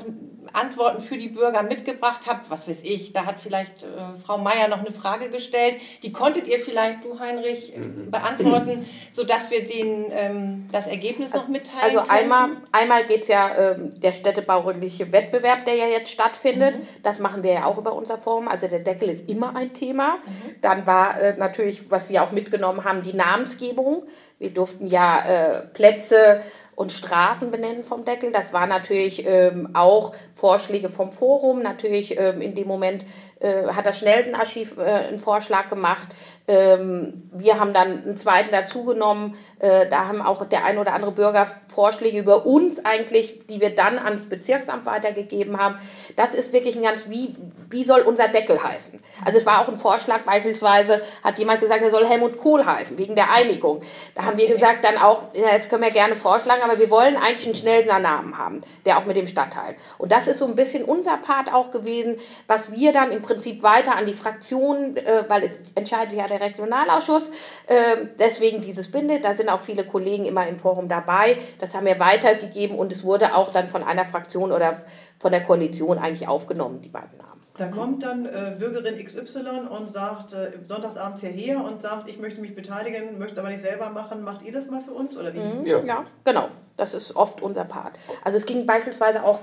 Antworten 0.54 1.02
für 1.02 1.18
die 1.18 1.28
Bürger 1.28 1.64
mitgebracht 1.64 2.22
habt? 2.28 2.50
Was 2.50 2.68
weiß 2.68 2.80
ich, 2.84 3.14
da 3.14 3.26
hat 3.26 3.40
vielleicht 3.40 3.84
äh, 3.84 3.88
Frau 4.26 4.38
Meier 4.38 4.68
noch 4.68 4.80
eine 4.80 4.92
Frage 4.92 5.30
gestellt. 5.30 5.78
Die 6.04 6.12
konntet 6.12 6.48
ihr 6.48 6.60
vielleicht, 6.60 7.04
du 7.04 7.20
Heinrich, 7.20 7.76
äh, 7.76 7.80
mhm. 7.80 8.12
beantworten, 8.12 8.88
sodass 9.12 9.50
wir 9.52 9.66
denen 9.66 10.08
ähm, 10.12 10.70
das 10.72 10.88
Ergebnis 10.88 11.34
noch 11.34 11.48
mitteilen 11.48 11.82
Also 11.82 11.98
können? 12.00 12.10
einmal, 12.10 12.50
einmal 12.72 13.06
geht 13.06 13.24
es 13.24 13.28
ja 13.28 13.50
äh, 13.50 13.90
der 13.96 14.14
städtebauliche 14.14 15.12
Wettbewerb, 15.12 15.66
der 15.66 15.76
ja 15.76 15.88
jetzt 15.88 16.12
stattfindet. 16.12 16.78
Mhm. 16.78 16.88
Das 17.04 17.20
machen 17.20 17.44
wir 17.44 17.54
ja 17.54 17.66
auch 17.66 17.78
über 17.78 17.94
unser 17.94 18.18
Forum 18.18 18.45
genommen. 18.46 18.48
Also 18.48 18.68
der 18.68 18.80
Deckel 18.80 19.10
ist 19.10 19.30
immer 19.30 19.56
ein 19.56 19.74
Thema. 19.74 20.16
Mhm. 20.16 20.56
Dann 20.62 20.86
war 20.86 21.20
äh, 21.20 21.36
natürlich, 21.38 21.90
was 21.92 22.10
wir 22.10 22.24
auch 22.24 22.32
mitgenommen 22.32 22.84
haben, 22.84 23.02
die 23.02 23.14
Namensgebung. 23.14 24.04
Wir 24.40 24.52
durften 24.52 24.86
ja 24.86 25.18
äh, 25.18 25.62
Plätze 25.74 26.42
und 26.76 26.92
Strafen 26.92 27.52
benennen 27.52 27.84
vom 27.84 28.04
Deckel. 28.04 28.32
Das 28.32 28.52
war 28.52 28.68
natürlich 28.68 29.26
ähm, 29.26 29.70
auch 29.74 30.14
Vorschläge 30.34 30.90
vom 30.90 31.12
Forum. 31.12 31.62
Natürlich 31.62 32.20
ähm, 32.20 32.42
in 32.42 32.54
dem 32.54 32.68
Moment 32.68 33.06
äh, 33.40 33.68
hat 33.68 33.86
das 33.86 34.00
Schnellenarchiv 34.00 34.78
äh, 34.78 34.82
einen 34.82 35.20
Vorschlag 35.20 35.70
gemacht. 35.70 36.10
Ähm, 36.48 37.30
wir 37.32 37.60
haben 37.60 37.74
dann 37.74 38.04
einen 38.04 38.18
zweiten 38.18 38.52
dazugenommen. 38.52 39.36
Äh, 39.60 39.88
da 39.88 40.08
haben 40.08 40.22
auch 40.22 40.46
der 40.46 40.66
ein 40.66 40.78
oder 40.78 40.94
andere 40.94 41.14
Bürger 41.14 41.48
Vorschläge 41.76 42.18
über 42.18 42.46
uns 42.46 42.84
eigentlich, 42.84 43.46
die 43.48 43.62
wir 43.62 43.76
dann 43.76 44.00
ans 44.00 44.28
Bezirksamt 44.28 44.86
weitergegeben 44.86 45.60
haben. 45.60 45.78
Das 46.16 46.34
ist 46.34 46.54
wirklich 46.54 46.76
ein 46.76 46.84
ganz, 46.84 47.10
wie, 47.10 47.36
wie 47.70 47.84
soll 47.84 48.02
unser 48.02 48.30
Deckel 48.30 48.64
heißen? 48.64 49.00
Also 49.26 49.38
es 49.40 49.46
war 49.46 49.62
auch 49.62 49.68
ein 49.68 49.78
Vorschlag, 49.78 50.22
beispielsweise 50.22 51.02
hat 51.24 51.38
jemand 51.38 51.60
gesagt, 51.60 51.82
er 51.84 51.92
soll 51.92 52.06
Helmut 52.06 52.38
Kohl 52.38 52.66
heißen, 52.66 52.98
wegen 52.98 53.16
der 53.16 53.32
Einigung. 53.32 53.82
Da 54.16 54.24
haben 54.24 54.38
wir 54.38 54.48
gesagt, 54.48 54.84
dann 54.84 54.98
auch, 54.98 55.24
ja, 55.34 55.52
jetzt 55.52 55.70
können 55.70 55.84
wir 55.84 55.92
gerne 55.92 56.16
vorschlagen, 56.16 56.62
aber 56.64 56.80
wir 56.80 56.90
wollen 56.90 57.18
eigentlich 57.18 57.46
einen 57.46 57.56
schnellen 57.56 58.02
Namen 58.02 58.38
haben, 58.38 58.62
der 58.86 58.98
auch 58.98 59.06
mit 59.06 59.16
dem 59.16 59.28
Stadtteil. 59.28 59.76
Und 59.98 60.12
das 60.12 60.28
ist 60.28 60.38
so 60.38 60.46
ein 60.46 60.56
bisschen 60.56 60.84
unser 60.84 61.18
Part 61.18 61.52
auch 61.54 61.72
gewesen, 61.72 62.18
was 62.48 62.72
wir 62.72 62.94
dann 62.94 63.12
im 63.12 63.22
Prinzip 63.22 63.64
weiter 63.64 63.96
an 63.96 64.06
die 64.06 64.14
Fraktionen, 64.14 64.98
äh, 64.98 65.26
weil 65.28 65.44
es 65.44 65.52
entscheidet 65.76 66.18
ja 66.18 66.28
der 66.28 66.40
Regionalausschuss. 66.40 67.32
Äh, 67.68 68.08
deswegen 68.18 68.62
dieses 68.62 68.90
Binde, 68.92 69.20
da 69.20 69.34
sind 69.34 69.50
auch 69.50 69.62
viele 69.62 69.84
Kollegen 69.84 70.26
immer 70.26 70.48
im 70.48 70.60
Forum 70.60 70.88
dabei. 70.88 71.38
Das 71.66 71.74
haben 71.74 71.88
wir 71.88 72.00
weitergegeben 72.00 72.78
und 72.78 72.92
es 72.92 73.04
wurde 73.04 73.34
auch 73.34 73.50
dann 73.50 73.66
von 73.66 73.84
einer 73.84 74.06
Fraktion 74.06 74.52
oder 74.52 74.84
von 75.18 75.32
der 75.32 75.42
Koalition 75.42 75.98
eigentlich 75.98 76.28
aufgenommen, 76.28 76.80
die 76.82 76.90
beiden 76.90 77.18
Namen. 77.18 77.42
Da 77.58 77.70
kommt 77.70 78.04
dann 78.04 78.28
äh, 78.28 78.56
Bürgerin 78.60 79.04
XY 79.04 79.66
und 79.76 79.90
sagt 79.90 80.34
äh, 80.34 80.52
sonntagsabends 80.64 81.24
hierher 81.24 81.64
und 81.64 81.82
sagt, 81.82 82.08
ich 82.08 82.20
möchte 82.20 82.40
mich 82.40 82.54
beteiligen, 82.54 83.18
möchte 83.18 83.34
es 83.34 83.40
aber 83.40 83.50
nicht 83.50 83.62
selber 83.62 83.90
machen. 83.90 84.22
Macht 84.22 84.44
ihr 84.44 84.52
das 84.52 84.70
mal 84.70 84.80
für 84.80 84.92
uns 84.92 85.18
oder 85.18 85.34
wie? 85.34 85.40
Mhm, 85.40 85.66
ja. 85.66 85.84
ja, 85.84 86.06
genau. 86.24 86.50
Das 86.78 86.94
ist 86.94 87.16
oft 87.16 87.42
unser 87.42 87.64
Part. 87.64 87.94
Also 88.24 88.38
es 88.38 88.46
ging 88.46 88.68
beispielsweise 88.68 89.24
auch 89.24 89.40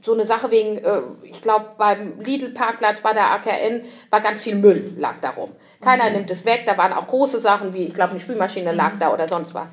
so 0.00 0.14
eine 0.14 0.24
Sache 0.24 0.50
wegen, 0.50 0.78
äh, 0.78 1.00
ich 1.22 1.42
glaube, 1.42 1.66
beim 1.76 2.20
Lidl-Parkplatz 2.20 3.00
bei 3.00 3.12
der 3.12 3.30
AKN 3.32 3.82
war 4.10 4.20
ganz 4.20 4.42
viel 4.42 4.54
Müll, 4.54 4.94
lag 4.96 5.14
da 5.20 5.30
rum. 5.30 5.50
Keiner 5.80 6.04
mhm. 6.04 6.12
nimmt 6.16 6.30
es 6.30 6.44
weg, 6.44 6.64
da 6.66 6.78
waren 6.78 6.92
auch 6.92 7.06
große 7.06 7.40
Sachen 7.40 7.74
wie, 7.74 7.84
ich 7.84 7.94
glaube, 7.94 8.10
eine 8.10 8.20
Spülmaschine 8.20 8.72
lag 8.72 8.92
da 8.98 9.12
oder 9.12 9.28
sonst 9.28 9.54
was. 9.54 9.66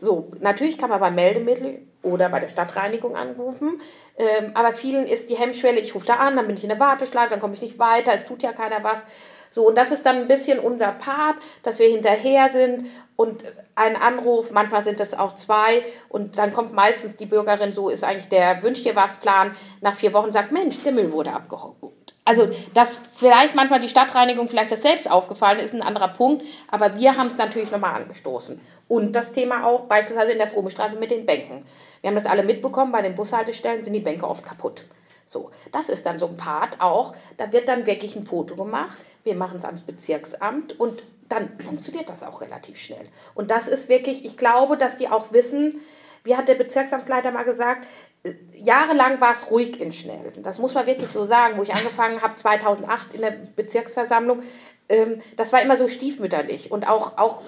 So, 0.00 0.30
natürlich 0.40 0.78
kann 0.78 0.90
man 0.90 1.00
beim 1.00 1.14
Meldemittel 1.14 1.80
oder 2.02 2.28
bei 2.28 2.40
der 2.40 2.48
Stadtreinigung 2.48 3.16
anrufen, 3.16 3.80
ähm, 4.16 4.52
aber 4.54 4.72
vielen 4.72 5.06
ist 5.06 5.30
die 5.30 5.36
Hemmschwelle, 5.36 5.80
ich 5.80 5.94
rufe 5.94 6.06
da 6.06 6.14
an, 6.14 6.36
dann 6.36 6.46
bin 6.46 6.56
ich 6.56 6.62
in 6.62 6.68
der 6.68 6.80
Warteschleife, 6.80 7.30
dann 7.30 7.40
komme 7.40 7.54
ich 7.54 7.62
nicht 7.62 7.78
weiter, 7.78 8.12
es 8.14 8.24
tut 8.24 8.42
ja 8.42 8.52
keiner 8.52 8.82
was. 8.82 9.04
So, 9.50 9.68
und 9.68 9.76
das 9.76 9.90
ist 9.90 10.06
dann 10.06 10.16
ein 10.16 10.28
bisschen 10.28 10.58
unser 10.58 10.92
Part, 10.92 11.36
dass 11.62 11.78
wir 11.78 11.86
hinterher 11.86 12.50
sind 12.52 12.86
und 13.22 13.44
ein 13.76 13.94
Anruf, 13.94 14.50
manchmal 14.50 14.82
sind 14.82 14.98
es 14.98 15.14
auch 15.14 15.32
zwei 15.32 15.84
und 16.08 16.38
dann 16.38 16.52
kommt 16.52 16.72
meistens 16.72 17.14
die 17.14 17.26
Bürgerin, 17.26 17.72
so 17.72 17.88
ist 17.88 18.02
eigentlich 18.02 18.28
der 18.28 18.60
Wünsch 18.64 18.82
dir 18.82 18.96
was 18.96 19.16
Plan, 19.16 19.54
nach 19.80 19.94
vier 19.94 20.12
Wochen 20.12 20.32
sagt, 20.32 20.50
Mensch, 20.50 20.82
der 20.82 20.90
Müll 20.90 21.12
wurde 21.12 21.32
abgeholt. 21.32 21.76
Also, 22.24 22.48
dass 22.74 22.98
vielleicht 23.14 23.54
manchmal 23.54 23.78
die 23.78 23.88
Stadtreinigung 23.88 24.48
vielleicht 24.48 24.72
das 24.72 24.82
selbst 24.82 25.08
aufgefallen 25.08 25.60
ist, 25.60 25.72
ein 25.72 25.82
anderer 25.82 26.08
Punkt, 26.08 26.44
aber 26.68 26.96
wir 26.98 27.16
haben 27.16 27.28
es 27.28 27.38
natürlich 27.38 27.70
nochmal 27.70 27.94
angestoßen. 27.94 28.60
Und 28.88 29.12
das 29.12 29.30
Thema 29.30 29.66
auch 29.66 29.82
beispielsweise 29.84 30.32
in 30.32 30.38
der 30.38 30.48
Frohmestraße 30.48 30.96
mit 30.98 31.12
den 31.12 31.24
Bänken. 31.24 31.64
Wir 32.00 32.08
haben 32.08 32.16
das 32.16 32.26
alle 32.26 32.42
mitbekommen, 32.42 32.90
bei 32.90 33.02
den 33.02 33.14
Bushaltestellen 33.14 33.84
sind 33.84 33.92
die 33.92 34.00
Bänke 34.00 34.26
oft 34.26 34.44
kaputt. 34.44 34.82
So, 35.28 35.50
das 35.70 35.88
ist 35.88 36.06
dann 36.06 36.18
so 36.18 36.26
ein 36.26 36.36
Part 36.36 36.80
auch. 36.80 37.14
Da 37.36 37.52
wird 37.52 37.68
dann 37.68 37.86
wirklich 37.86 38.16
ein 38.16 38.24
Foto 38.24 38.56
gemacht. 38.56 38.98
Wir 39.22 39.36
machen 39.36 39.58
es 39.58 39.64
ans 39.64 39.82
Bezirksamt 39.82 40.78
und 40.78 41.02
dann 41.32 41.58
funktioniert 41.58 42.08
das 42.08 42.22
auch 42.22 42.40
relativ 42.40 42.78
schnell. 42.78 43.08
Und 43.34 43.50
das 43.50 43.66
ist 43.68 43.88
wirklich, 43.88 44.24
ich 44.24 44.36
glaube, 44.36 44.76
dass 44.76 44.96
die 44.96 45.08
auch 45.08 45.32
wissen, 45.32 45.80
wie 46.24 46.36
hat 46.36 46.48
der 46.48 46.54
Bezirksamtleiter 46.54 47.32
mal 47.32 47.44
gesagt, 47.44 47.86
äh, 48.22 48.34
jahrelang 48.54 49.20
war 49.20 49.32
es 49.32 49.50
ruhig 49.50 49.80
in 49.80 49.92
Schnellsen. 49.92 50.42
Das 50.42 50.58
muss 50.58 50.74
man 50.74 50.86
wirklich 50.86 51.08
so 51.08 51.24
sagen, 51.24 51.58
wo 51.58 51.62
ich 51.62 51.74
angefangen 51.74 52.22
habe, 52.22 52.36
2008 52.36 53.14
in 53.14 53.22
der 53.22 53.34
Bezirksversammlung. 53.56 54.42
Ähm, 54.88 55.18
das 55.36 55.52
war 55.52 55.62
immer 55.62 55.76
so 55.76 55.88
stiefmütterlich. 55.88 56.70
Und 56.70 56.88
auch, 56.88 57.18
auch 57.18 57.42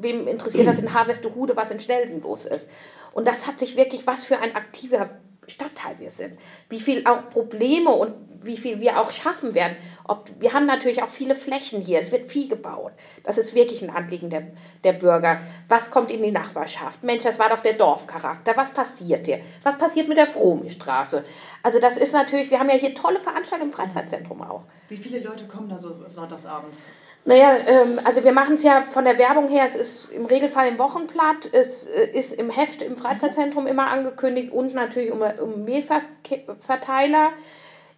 wem 0.00 0.26
interessiert 0.26 0.66
das 0.66 0.78
in 0.78 0.94
Harvestehude, 0.94 1.56
was 1.56 1.70
in 1.70 1.80
Schnellsen 1.80 2.22
los 2.22 2.46
ist. 2.46 2.68
Und 3.12 3.28
das 3.28 3.46
hat 3.46 3.58
sich 3.58 3.76
wirklich, 3.76 4.06
was 4.06 4.24
für 4.24 4.38
ein 4.40 4.56
aktiver 4.56 5.10
Stadtteil 5.46 5.98
wir 5.98 6.10
sind, 6.10 6.38
wie 6.68 6.80
viel 6.80 7.06
auch 7.06 7.28
Probleme 7.30 7.90
und 7.90 8.14
wie 8.42 8.56
viel 8.56 8.80
wir 8.80 9.00
auch 9.00 9.10
schaffen 9.10 9.54
werden. 9.54 9.76
Ob, 10.04 10.30
wir 10.38 10.52
haben 10.52 10.66
natürlich 10.66 11.02
auch 11.02 11.08
viele 11.08 11.34
Flächen 11.34 11.80
hier, 11.80 11.98
es 11.98 12.12
wird 12.12 12.26
viel 12.26 12.48
gebaut. 12.48 12.92
Das 13.24 13.38
ist 13.38 13.54
wirklich 13.54 13.82
ein 13.82 13.90
Anliegen 13.90 14.30
der, 14.30 14.48
der 14.84 14.94
Bürger. 14.94 15.38
Was 15.68 15.90
kommt 15.90 16.10
in 16.10 16.22
die 16.22 16.30
Nachbarschaft? 16.30 17.02
Mensch, 17.04 17.24
das 17.24 17.38
war 17.38 17.50
doch 17.50 17.60
der 17.60 17.74
Dorfcharakter. 17.74 18.56
Was 18.56 18.70
passiert 18.70 19.26
hier? 19.26 19.40
Was 19.62 19.76
passiert 19.76 20.08
mit 20.08 20.16
der 20.16 20.26
Frohmi-Straße? 20.26 21.24
Also 21.62 21.78
das 21.78 21.96
ist 21.96 22.12
natürlich, 22.12 22.50
wir 22.50 22.58
haben 22.58 22.70
ja 22.70 22.76
hier 22.76 22.94
tolle 22.94 23.20
Veranstaltungen 23.20 23.70
im 23.70 23.76
Freizeitzentrum 23.76 24.42
auch. 24.42 24.64
Wie 24.88 24.96
viele 24.96 25.20
Leute 25.20 25.46
kommen 25.46 25.68
da 25.68 25.78
so 25.78 25.94
sonntagsabends? 26.10 26.84
Naja, 27.24 27.56
ähm, 27.66 28.00
also 28.04 28.24
wir 28.24 28.32
machen 28.32 28.54
es 28.54 28.62
ja 28.62 28.80
von 28.80 29.04
der 29.04 29.18
Werbung 29.18 29.48
her, 29.48 29.64
es 29.68 29.74
ist 29.74 30.10
im 30.12 30.24
Regelfall 30.24 30.68
im 30.68 30.78
Wochenblatt, 30.78 31.52
es 31.52 31.84
äh, 31.84 32.06
ist 32.06 32.32
im 32.32 32.48
Heft 32.48 32.80
im 32.80 32.96
Freizeitzentrum 32.96 33.66
immer 33.66 33.88
angekündigt 33.88 34.50
und 34.52 34.72
natürlich 34.74 35.12
um, 35.12 35.20
um 35.20 35.64
Mehlverteiler. 35.64 37.32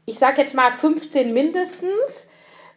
Ich 0.06 0.18
sage 0.18 0.40
jetzt 0.40 0.54
mal 0.54 0.72
15 0.72 1.32
mindestens, 1.32 2.26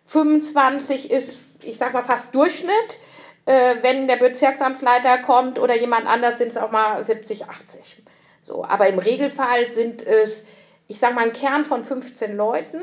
25 0.08 1.12
ist, 1.12 1.40
ich 1.62 1.78
sage 1.78 1.94
mal 1.94 2.04
fast 2.04 2.34
Durchschnitt. 2.36 3.00
Äh, 3.46 3.76
wenn 3.82 4.08
der 4.08 4.16
Bezirksamtsleiter 4.16 5.18
kommt 5.18 5.60
oder 5.60 5.78
jemand 5.78 6.08
anders, 6.08 6.38
sind 6.38 6.48
es 6.48 6.58
auch 6.58 6.72
mal 6.72 7.04
70, 7.04 7.50
80. 7.50 8.02
So, 8.44 8.64
aber 8.64 8.88
im 8.88 9.00
Regelfall 9.00 9.72
sind 9.72 10.06
es, 10.06 10.46
ich 10.88 11.00
sage 11.00 11.16
mal, 11.16 11.26
ein 11.26 11.34
Kern 11.34 11.66
von 11.66 11.84
15 11.84 12.38
Leuten 12.38 12.82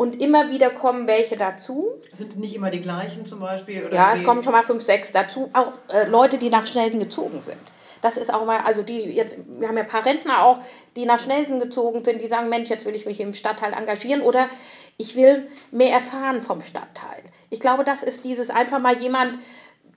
und 0.00 0.18
immer 0.18 0.48
wieder 0.48 0.70
kommen 0.70 1.06
welche 1.06 1.36
dazu. 1.36 1.90
Sind 2.14 2.38
nicht 2.38 2.56
immer 2.56 2.70
die 2.70 2.80
gleichen 2.80 3.26
zum 3.26 3.40
Beispiel? 3.40 3.84
Oder 3.84 3.94
ja, 3.94 4.14
es 4.14 4.24
kommen 4.24 4.42
schon 4.42 4.52
mal 4.52 4.62
fünf, 4.62 4.82
sechs 4.82 5.12
dazu. 5.12 5.50
Auch 5.52 5.72
äh, 5.92 6.08
Leute, 6.08 6.38
die 6.38 6.48
nach 6.48 6.66
Schnellsen 6.66 7.00
gezogen 7.00 7.42
sind. 7.42 7.60
Das 8.00 8.16
ist 8.16 8.32
auch 8.32 8.46
mal, 8.46 8.60
also 8.60 8.82
die 8.82 8.98
jetzt, 8.98 9.36
wir 9.58 9.68
haben 9.68 9.76
ja 9.76 9.82
ein 9.82 9.90
paar 9.90 10.06
Rentner 10.06 10.42
auch, 10.42 10.60
die 10.96 11.04
nach 11.04 11.18
Schnellsen 11.18 11.60
gezogen 11.60 12.02
sind, 12.02 12.22
die 12.22 12.28
sagen, 12.28 12.48
Mensch, 12.48 12.70
jetzt 12.70 12.86
will 12.86 12.96
ich 12.96 13.04
mich 13.04 13.20
im 13.20 13.34
Stadtteil 13.34 13.74
engagieren 13.74 14.22
oder 14.22 14.48
ich 14.96 15.16
will 15.16 15.46
mehr 15.70 15.92
erfahren 15.92 16.40
vom 16.40 16.62
Stadtteil. 16.62 17.22
Ich 17.50 17.60
glaube, 17.60 17.84
das 17.84 18.02
ist 18.02 18.24
dieses 18.24 18.48
einfach 18.48 18.78
mal 18.78 18.96
jemand, 18.96 19.34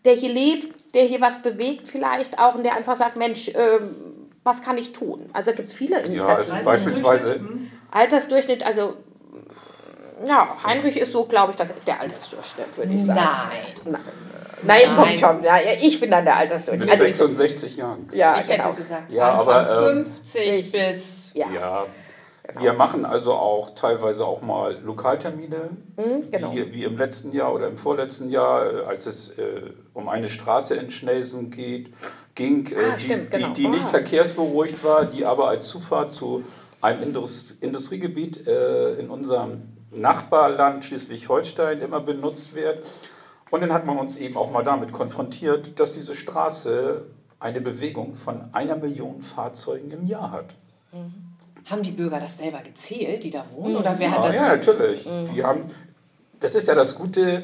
der 0.03 0.15
hier 0.15 0.33
lebt, 0.33 0.93
der 0.95 1.03
hier 1.03 1.21
was 1.21 1.41
bewegt 1.41 1.87
vielleicht 1.87 2.39
auch 2.39 2.55
und 2.55 2.63
der 2.63 2.75
einfach 2.75 2.97
sagt, 2.97 3.15
Mensch, 3.15 3.49
ähm, 3.55 3.95
was 4.43 4.61
kann 4.61 4.77
ich 4.77 4.91
tun? 4.91 5.29
Also 5.31 5.53
gibt 5.53 5.69
es 5.69 5.73
viele 5.73 5.99
Initiativen. 5.99 6.27
Ja, 6.27 6.35
also 6.35 6.65
beispielsweise 6.65 7.39
Altersdurchschnitt, 7.89 8.65
also 8.65 8.95
ja, 10.25 10.47
Heinrich 10.65 10.97
ist 10.97 11.11
so, 11.11 11.25
glaube 11.25 11.51
ich, 11.51 11.57
das, 11.57 11.73
der 11.85 11.99
Altersdurchschnitt, 11.99 12.77
würde 12.77 12.93
ich 12.93 13.03
sagen. 13.03 13.19
Nein. 13.19 13.91
Nein. 13.93 14.01
Nein, 14.65 14.81
es 14.85 14.95
kommt 14.95 15.19
schon. 15.19 15.43
Ja, 15.43 15.57
ich 15.81 15.99
bin 15.99 16.11
dann 16.11 16.25
der 16.25 16.37
Altersdurchschnitt. 16.37 16.89
Mit 16.89 16.97
66 16.97 17.69
also 17.69 17.81
Jahren. 17.81 18.09
Ja, 18.13 18.37
ich 18.39 18.47
genau. 18.47 18.69
hätte 18.69 18.81
gesagt, 18.81 19.11
ja, 19.11 19.33
aber, 19.33 19.89
ähm, 19.89 20.05
50 20.23 20.71
bis. 20.71 21.31
Ja. 21.33 21.45
ja. 21.53 21.85
Genau. 22.45 22.61
Wir 22.61 22.73
machen 22.73 23.05
also 23.05 23.33
auch 23.33 23.73
teilweise 23.73 24.25
auch 24.25 24.41
mal 24.41 24.77
Lokaltermine, 24.83 25.69
mhm, 25.95 26.29
genau. 26.29 26.51
wie, 26.53 26.73
wie 26.73 26.83
im 26.83 26.97
letzten 26.97 27.31
Jahr 27.31 27.53
oder 27.53 27.67
im 27.67 27.77
vorletzten 27.77 28.29
Jahr, 28.29 28.85
als 28.85 29.05
es 29.05 29.29
äh, 29.37 29.71
um 29.93 30.09
eine 30.09 30.27
Straße 30.27 30.75
in 30.75 30.91
Schnelsen 30.91 31.51
geht, 31.51 31.93
ging, 32.35 32.67
äh, 32.67 32.75
ah, 32.75 32.95
die, 32.97 33.05
stimmt, 33.05 33.31
genau. 33.31 33.47
die, 33.47 33.53
die, 33.53 33.67
nicht 33.69 33.85
oh. 33.85 33.89
verkehrsberuhigt 33.89 34.83
war, 34.83 35.05
die 35.05 35.25
aber 35.25 35.47
als 35.47 35.67
Zufahrt 35.69 36.11
zu 36.11 36.43
einem 36.81 37.03
Indust 37.03 37.55
Industriegebiet 37.61 38.45
äh, 38.45 38.95
in 38.95 39.09
unserem 39.09 39.72
Nachbarland 39.95 40.83
Schleswig-Holstein 40.85 41.81
immer 41.81 41.99
benutzt 41.99 42.55
wird. 42.55 42.85
Und 43.51 43.61
dann 43.61 43.71
hat 43.71 43.85
man 43.85 43.97
uns 43.97 44.15
eben 44.15 44.35
auch 44.37 44.51
mal 44.51 44.63
damit 44.63 44.91
konfrontiert, 44.91 45.79
dass 45.79 45.93
diese 45.93 46.15
Straße 46.15 47.05
eine 47.39 47.61
Bewegung 47.61 48.15
von 48.15 48.45
einer 48.53 48.75
Million 48.75 49.21
Fahrzeugen 49.21 49.91
im 49.91 50.05
Jahr 50.05 50.31
hat. 50.31 50.55
Mhm. 50.91 51.13
Haben 51.65 51.83
die 51.83 51.91
Bürger 51.91 52.19
das 52.19 52.37
selber 52.37 52.59
gezählt, 52.59 53.23
die 53.23 53.29
da 53.29 53.45
wohnen? 53.53 53.75
Oder 53.75 53.97
wer 53.99 54.09
ja, 54.09 54.17
hat 54.17 54.25
das? 54.25 54.35
Ja, 54.35 54.47
natürlich. 54.47 55.05
Mhm. 55.05 55.35
Wir 55.35 55.45
haben, 55.45 55.65
das 56.39 56.55
ist 56.55 56.67
ja 56.67 56.75
das 56.75 56.95
Gute, 56.95 57.43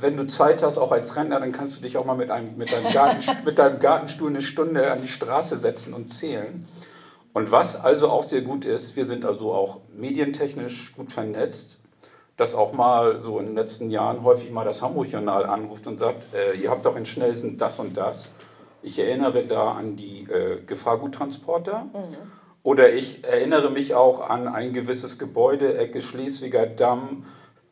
wenn 0.00 0.16
du 0.16 0.26
Zeit 0.26 0.62
hast, 0.62 0.78
auch 0.78 0.92
als 0.92 1.16
Rentner, 1.16 1.40
dann 1.40 1.52
kannst 1.52 1.76
du 1.76 1.82
dich 1.82 1.96
auch 1.96 2.04
mal 2.04 2.16
mit, 2.16 2.30
einem, 2.30 2.56
mit, 2.56 2.72
deinem, 2.72 2.92
Garten, 2.92 3.20
mit 3.44 3.58
deinem 3.58 3.78
Gartenstuhl 3.78 4.30
eine 4.30 4.40
Stunde 4.40 4.90
an 4.90 5.02
die 5.02 5.08
Straße 5.08 5.56
setzen 5.56 5.92
und 5.92 6.08
zählen. 6.08 6.66
Und 7.32 7.50
was 7.50 7.76
also 7.76 8.08
auch 8.10 8.24
sehr 8.24 8.42
gut 8.42 8.64
ist, 8.64 8.96
wir 8.96 9.06
sind 9.06 9.24
also 9.24 9.52
auch 9.52 9.80
medientechnisch 9.94 10.94
gut 10.94 11.12
vernetzt 11.12 11.78
dass 12.36 12.54
auch 12.54 12.72
mal 12.72 13.20
so 13.20 13.38
in 13.38 13.46
den 13.46 13.54
letzten 13.54 13.90
Jahren 13.90 14.24
häufig 14.24 14.50
mal 14.50 14.64
das 14.64 14.82
Hamburg-Journal 14.82 15.44
anruft 15.46 15.86
und 15.86 15.98
sagt, 15.98 16.34
äh, 16.34 16.56
ihr 16.56 16.70
habt 16.70 16.84
doch 16.84 16.96
in 16.96 17.06
Schnellsen 17.06 17.58
das 17.58 17.78
und 17.78 17.96
das. 17.96 18.32
Ich 18.82 18.98
erinnere 18.98 19.42
da 19.42 19.72
an 19.72 19.96
die 19.96 20.22
äh, 20.24 20.60
Gefahrguttransporter. 20.66 21.84
Mhm. 21.92 22.16
Oder 22.64 22.92
ich 22.92 23.24
erinnere 23.24 23.70
mich 23.70 23.94
auch 23.94 24.28
an 24.28 24.48
ein 24.48 24.72
gewisses 24.72 25.18
Gebäude, 25.18 25.76
Ecke 25.76 26.00
Schleswiger 26.00 26.66
Damm, 26.66 27.26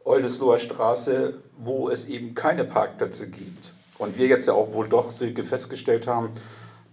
Oldesloher 0.05 0.59
Straße, 0.59 1.35
wo 1.59 1.89
es 1.89 2.07
eben 2.07 2.35
keine 2.35 2.65
Parkplätze 2.65 3.31
gibt. 3.31 3.73
Und 3.99 4.19
wir 4.19 4.27
jetzt 4.27 4.47
ja 4.47 4.55
auch 4.55 4.73
wohl 4.73 4.89
doch 4.89 5.13
festgestellt 5.13 6.07
haben, 6.07 6.31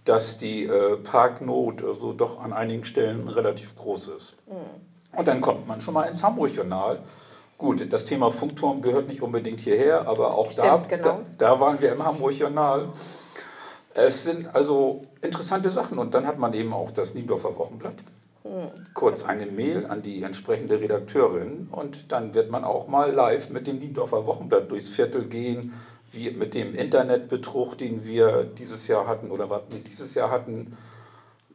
dass 0.04 0.38
die 0.38 0.64
äh, 0.64 0.96
Parknot 0.96 1.82
also 1.82 2.12
doch 2.12 2.40
an 2.40 2.52
einigen 2.52 2.84
Stellen 2.84 3.28
relativ 3.28 3.76
groß 3.76 4.08
ist. 4.08 4.36
Mhm. 4.46 5.18
Und 5.18 5.28
dann 5.28 5.40
kommt 5.40 5.66
man 5.66 5.80
schon 5.80 5.94
mal 5.94 6.04
ins 6.04 6.22
Hamburg-Journal 6.22 7.00
Gut, 7.58 7.92
das 7.92 8.04
Thema 8.04 8.30
Funkturm 8.30 8.80
gehört 8.82 9.08
nicht 9.08 9.20
unbedingt 9.20 9.58
hierher, 9.58 10.06
aber 10.06 10.34
auch 10.34 10.52
Stimmt, 10.52 10.66
da, 10.68 10.76
genau. 10.88 11.04
da, 11.04 11.24
da, 11.38 11.60
waren 11.60 11.80
wir 11.80 11.92
im 11.92 12.04
Hamburg-Journal. 12.04 12.90
Es 13.94 14.22
sind 14.22 14.54
also 14.54 15.02
interessante 15.22 15.68
Sachen 15.68 15.98
und 15.98 16.14
dann 16.14 16.24
hat 16.24 16.38
man 16.38 16.54
eben 16.54 16.72
auch 16.72 16.92
das 16.92 17.14
Niendorfer 17.14 17.58
Wochenblatt. 17.58 17.96
Hm. 18.44 18.86
Kurz 18.94 19.24
eine 19.24 19.46
Mail 19.46 19.86
an 19.86 20.02
die 20.02 20.22
entsprechende 20.22 20.80
Redakteurin 20.80 21.66
und 21.72 22.12
dann 22.12 22.32
wird 22.32 22.48
man 22.48 22.62
auch 22.62 22.86
mal 22.86 23.10
live 23.10 23.50
mit 23.50 23.66
dem 23.66 23.80
Niendorfer 23.80 24.24
Wochenblatt 24.24 24.70
durchs 24.70 24.88
Viertel 24.88 25.24
gehen, 25.24 25.74
wie 26.12 26.30
mit 26.30 26.54
dem 26.54 26.76
Internetbetrug, 26.76 27.76
den 27.76 28.04
wir 28.04 28.44
dieses 28.44 28.86
Jahr 28.86 29.08
hatten 29.08 29.32
oder 29.32 29.50
was 29.50 29.62
wir 29.70 29.80
dieses 29.80 30.14
Jahr 30.14 30.30
hatten 30.30 30.76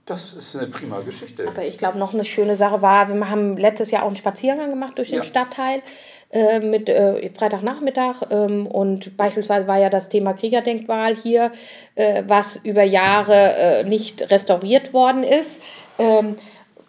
das 0.06 0.34
ist 0.34 0.56
eine 0.56 0.68
prima 0.68 1.00
Geschichte. 1.02 1.48
Aber 1.48 1.64
ich 1.64 1.78
glaube, 1.78 1.98
noch 1.98 2.14
eine 2.14 2.26
schöne 2.26 2.58
Sache 2.58 2.82
war, 2.82 3.08
wir 3.08 3.30
haben 3.30 3.58
letztes 3.58 3.92
Jahr 3.92 4.04
auch 4.04 4.08
einen 4.08 4.16
Spaziergang 4.16 4.70
gemacht 4.70 4.98
durch 4.98 5.10
den 5.10 5.20
ja. 5.20 5.24
Stadtteil. 5.24 5.82
äh, 6.34 6.60
mit 6.60 6.90
äh, 6.90 7.30
Freitagnachmittag 7.30 8.16
ähm, 8.32 8.66
und 8.66 9.16
beispielsweise 9.16 9.68
war 9.68 9.78
ja 9.78 9.90
das 9.90 10.10
Thema 10.10 10.34
Kriegerdenkmal 10.34 11.16
hier, 11.16 11.52
äh, 11.96 12.24
was 12.28 12.58
über 12.58 12.84
Jahre 12.84 13.54
äh, 13.56 13.84
nicht 13.84 14.32
restauriert 14.32 14.94
worden 14.94 15.24
ist. 15.24 15.60
Ähm, 16.00 16.36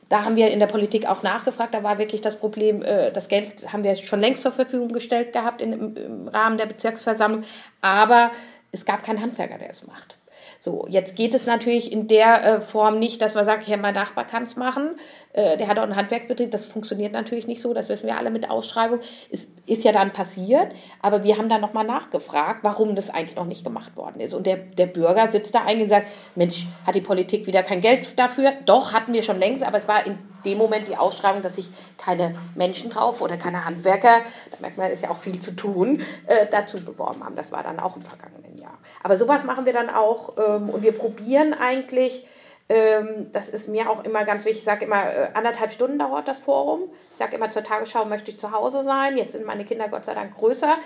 da 0.09 0.25
haben 0.25 0.37
wir 0.37 0.50
in 0.50 0.61
der 0.61 0.66
Politik 0.66 1.06
auch 1.06 1.23
nachgefragt. 1.23 1.75
Da 1.75 1.83
war 1.83 1.99
wirklich 1.99 2.23
das 2.23 2.37
Problem, 2.37 2.83
äh, 2.83 3.12
das 3.12 3.28
Geld 3.28 3.71
haben 3.71 3.85
wir 3.85 3.94
schon 3.97 4.21
längst 4.21 4.42
zur 4.42 4.52
Verfügung 4.52 4.88
gestellt 4.88 5.33
gehabt 5.33 5.61
im 5.61 6.28
Rahmen 6.33 6.56
der 6.56 6.66
Bezirksversammlung. 6.66 7.44
Aber 7.83 8.30
es 8.73 8.85
gab 8.85 9.02
keinen 9.02 9.21
Handwerker, 9.21 9.59
der 9.59 9.71
es 9.71 9.87
macht. 9.87 10.16
So, 10.64 10.87
jetzt 10.88 11.14
geht 11.14 11.35
es 11.35 11.44
natürlich 11.44 11.92
in 11.92 12.09
der 12.09 12.42
äh, 12.42 12.61
Form 12.62 12.99
nicht, 12.99 13.21
dass 13.21 13.35
man 13.35 13.44
sagt, 13.44 13.68
ja, 13.68 13.76
mein 13.76 13.92
Nachbar 13.92 14.26
kann 14.26 14.44
es 14.44 14.56
machen, 14.56 14.97
äh, 15.35 15.59
der 15.59 15.69
hat 15.69 15.79
auch 15.79 15.83
einen 15.83 15.97
Handwerksbetrieb. 15.97 16.50
Das 16.50 16.64
funktioniert 16.64 17.12
natürlich 17.12 17.47
nicht 17.47 17.61
so, 17.61 17.75
das 17.75 17.88
wissen 17.88 18.07
wir 18.07 18.17
alle 18.17 18.31
mit 18.31 18.49
Ausschreibung. 18.49 19.00
Es 19.31 19.49
ist 19.67 19.85
ja 19.85 19.93
dann 19.93 20.12
passiert, 20.12 20.73
aber 21.03 21.25
wir 21.25 21.37
haben 21.37 21.49
dann 21.49 21.61
nochmal 21.61 21.85
nachgefragt, 21.85 22.61
warum 22.62 22.95
das 22.95 23.11
eigentlich 23.11 23.37
noch 23.37 23.45
nicht 23.45 23.64
gemacht 23.64 23.97
worden 23.97 24.21
ist. 24.21 24.33
Und 24.33 24.47
der, 24.47 24.57
der 24.57 24.87
Bürger 24.87 25.31
sitzt 25.31 25.55
da 25.55 25.64
eigentlich 25.64 25.85
und 25.85 25.88
sagt, 25.88 26.07
Mensch, 26.37 26.67
hat 26.87 26.95
die 26.95 27.00
Politik 27.00 27.47
wieder 27.47 27.64
kein 27.64 27.81
Geld 27.81 28.19
dafür? 28.19 28.53
Doch, 28.64 28.93
hatten 28.93 29.12
wir 29.12 29.25
schon 29.25 29.38
längst, 29.38 29.67
aber 29.67 29.79
es 29.79 29.88
war 29.88 30.07
in 30.07 30.19
dem 30.45 30.59
Moment 30.59 30.87
die 30.87 30.97
Ausschreibung, 30.97 31.43
dass 31.43 31.57
sich 31.57 31.69
keine 31.99 32.37
Menschen 32.55 32.91
drauf 32.91 33.21
oder 33.21 33.37
keine 33.37 33.64
Handwerker, 33.64 34.21
da 34.50 34.57
merkt 34.61 34.79
man, 34.79 34.91
ist 34.91 35.03
ja 35.03 35.11
auch 35.11 35.19
viel 35.19 35.41
zu 35.41 35.53
tun, 35.53 36.03
äh, 36.26 36.47
dazu 36.50 36.81
beworben 36.85 37.25
haben. 37.25 37.35
Das 37.35 37.50
war 37.50 37.62
dann 37.62 37.81
auch 37.81 37.97
im 37.97 38.03
vergangenen 38.03 38.57
Jahr. 38.59 38.79
Aber 39.03 39.17
sowas 39.17 39.43
machen 39.45 39.67
wir 39.67 39.73
dann 39.73 39.91
auch 39.91 40.35
ähm, 40.38 40.71
und 40.71 40.83
wir 40.83 40.93
probieren 40.93 41.55
eigentlich, 41.55 42.25
das 42.66 43.50
ist 43.50 43.68
mir 43.68 43.90
auch 43.90 44.04
immer 44.04 44.25
ganz 44.25 44.44
wichtig. 44.44 44.59
Ich 44.59 44.64
sage 44.64 44.87
immer, 44.87 45.04
äh, 45.04 45.28
anderthalb 45.35 45.71
Stunden 45.71 45.99
dauert 45.99 46.28
das 46.28 46.40
Forum. 46.40 46.88
Ich 47.11 47.16
sage 47.16 47.37
immer, 47.37 47.50
zur 47.50 47.62
Tagesschau 47.62 48.06
möchte 48.06 48.30
ich 48.30 48.38
zu 48.38 48.52
Hause 48.52 48.85
sein. 48.85 49.18
Jetzt 49.18 49.33
sind 49.33 49.44
meine 49.44 49.66
Kinder 49.66 49.88
Gott 49.88 50.06
sei 50.06 50.14
Dank 50.14 50.35
größer. 50.35 50.76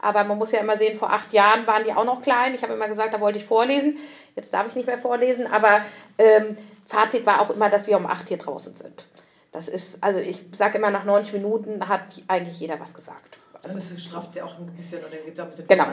Aber 0.00 0.24
man 0.24 0.36
muss 0.36 0.50
ja 0.50 0.58
immer 0.58 0.76
sehen, 0.76 0.98
vor 0.98 1.12
acht 1.12 1.32
Jahren 1.32 1.66
waren 1.68 1.84
die 1.84 1.92
auch 1.92 2.04
noch 2.04 2.22
klein. 2.22 2.54
Ich 2.54 2.62
habe 2.64 2.72
immer 2.74 2.88
gesagt, 2.88 3.14
da 3.14 3.20
wollte 3.20 3.38
ich 3.38 3.44
vorlesen. 3.44 3.98
Jetzt 4.34 4.52
darf 4.52 4.66
ich 4.66 4.74
nicht 4.74 4.86
mehr 4.86 4.98
vorlesen. 4.98 5.46
Aber 5.46 5.80
ähm, 6.18 6.56
Fazit 6.86 7.24
war 7.24 7.40
auch 7.40 7.50
immer, 7.50 7.70
dass 7.70 7.86
wir 7.86 7.96
um 7.96 8.06
acht 8.06 8.26
hier 8.28 8.38
draußen 8.38 8.74
sind. 8.74 9.06
Das 9.52 9.68
ist, 9.68 10.02
also 10.02 10.18
ich 10.18 10.44
sage 10.52 10.78
immer, 10.78 10.90
nach 10.90 11.04
90 11.04 11.34
Minuten 11.34 11.88
hat 11.88 12.02
eigentlich 12.26 12.58
jeder 12.58 12.80
was 12.80 12.94
gesagt. 12.94 13.37
Also 13.62 13.74
das 13.74 14.02
strafft 14.02 14.36
ja 14.36 14.44
auch 14.44 14.58
ein 14.58 14.66
bisschen 14.76 15.00
oder 15.00 15.16
geht 15.16 15.38
ein 15.38 15.50
bisschen 15.50 15.66
Genau. 15.66 15.86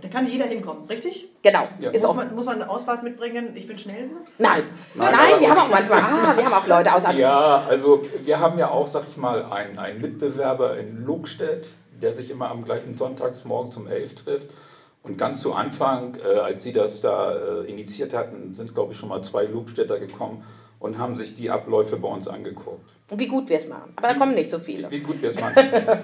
Da 0.00 0.08
kann 0.08 0.26
jeder 0.26 0.46
hinkommen, 0.46 0.86
richtig? 0.88 1.28
Genau. 1.42 1.68
Ja. 1.78 1.90
Ist 1.90 2.02
Muss 2.02 2.10
auch, 2.10 2.14
man, 2.14 2.34
muss 2.34 2.44
man 2.44 2.60
einen 2.60 2.70
Ausweis 2.70 3.02
mitbringen? 3.02 3.52
Ich 3.54 3.66
bin 3.66 3.78
Schnellsender? 3.78 4.22
nein. 4.38 4.64
Nein, 4.94 5.12
Nein, 5.12 5.40
wir 5.40 5.50
haben 5.50 5.60
auch 5.60 5.70
manchmal, 5.70 6.00
ah, 6.00 6.36
wir 6.36 6.44
haben 6.44 6.52
auch 6.52 6.66
Leute 6.66 6.92
aus 6.92 7.02
Ja, 7.16 7.64
also 7.68 8.02
wir 8.20 8.40
haben 8.40 8.58
ja 8.58 8.70
auch, 8.70 8.86
sag 8.86 9.04
ich 9.08 9.16
mal, 9.16 9.44
einen, 9.44 9.78
einen 9.78 10.00
Mitbewerber 10.00 10.76
in 10.78 11.04
Lugstedt, 11.04 11.68
der 12.00 12.12
sich 12.12 12.30
immer 12.30 12.50
am 12.50 12.64
gleichen 12.64 12.96
Sonntagsmorgen 12.96 13.70
zum 13.70 13.86
11 13.86 14.14
trifft. 14.16 14.48
Und 15.04 15.18
ganz 15.18 15.40
zu 15.40 15.52
Anfang, 15.52 16.16
äh, 16.24 16.38
als 16.38 16.62
Sie 16.62 16.72
das 16.72 17.00
da 17.00 17.34
äh, 17.34 17.70
initiiert 17.70 18.14
hatten, 18.14 18.54
sind, 18.54 18.72
glaube 18.74 18.92
ich, 18.92 18.98
schon 18.98 19.08
mal 19.08 19.22
zwei 19.22 19.44
Lugstädter 19.44 19.98
gekommen 19.98 20.44
und 20.82 20.98
haben 20.98 21.14
sich 21.14 21.36
die 21.36 21.48
Abläufe 21.48 21.96
bei 21.96 22.08
uns 22.08 22.26
angeguckt. 22.26 22.90
Und 23.08 23.20
wie 23.20 23.28
gut 23.28 23.48
wir 23.48 23.56
es 23.56 23.68
machen. 23.68 23.92
Aber 23.94 24.08
da 24.08 24.14
kommen 24.14 24.34
nicht 24.34 24.50
so 24.50 24.58
viele. 24.58 24.90
Wie 24.90 24.98
gut 24.98 25.22
wir 25.22 25.28
es 25.28 25.40
machen. 25.40 25.54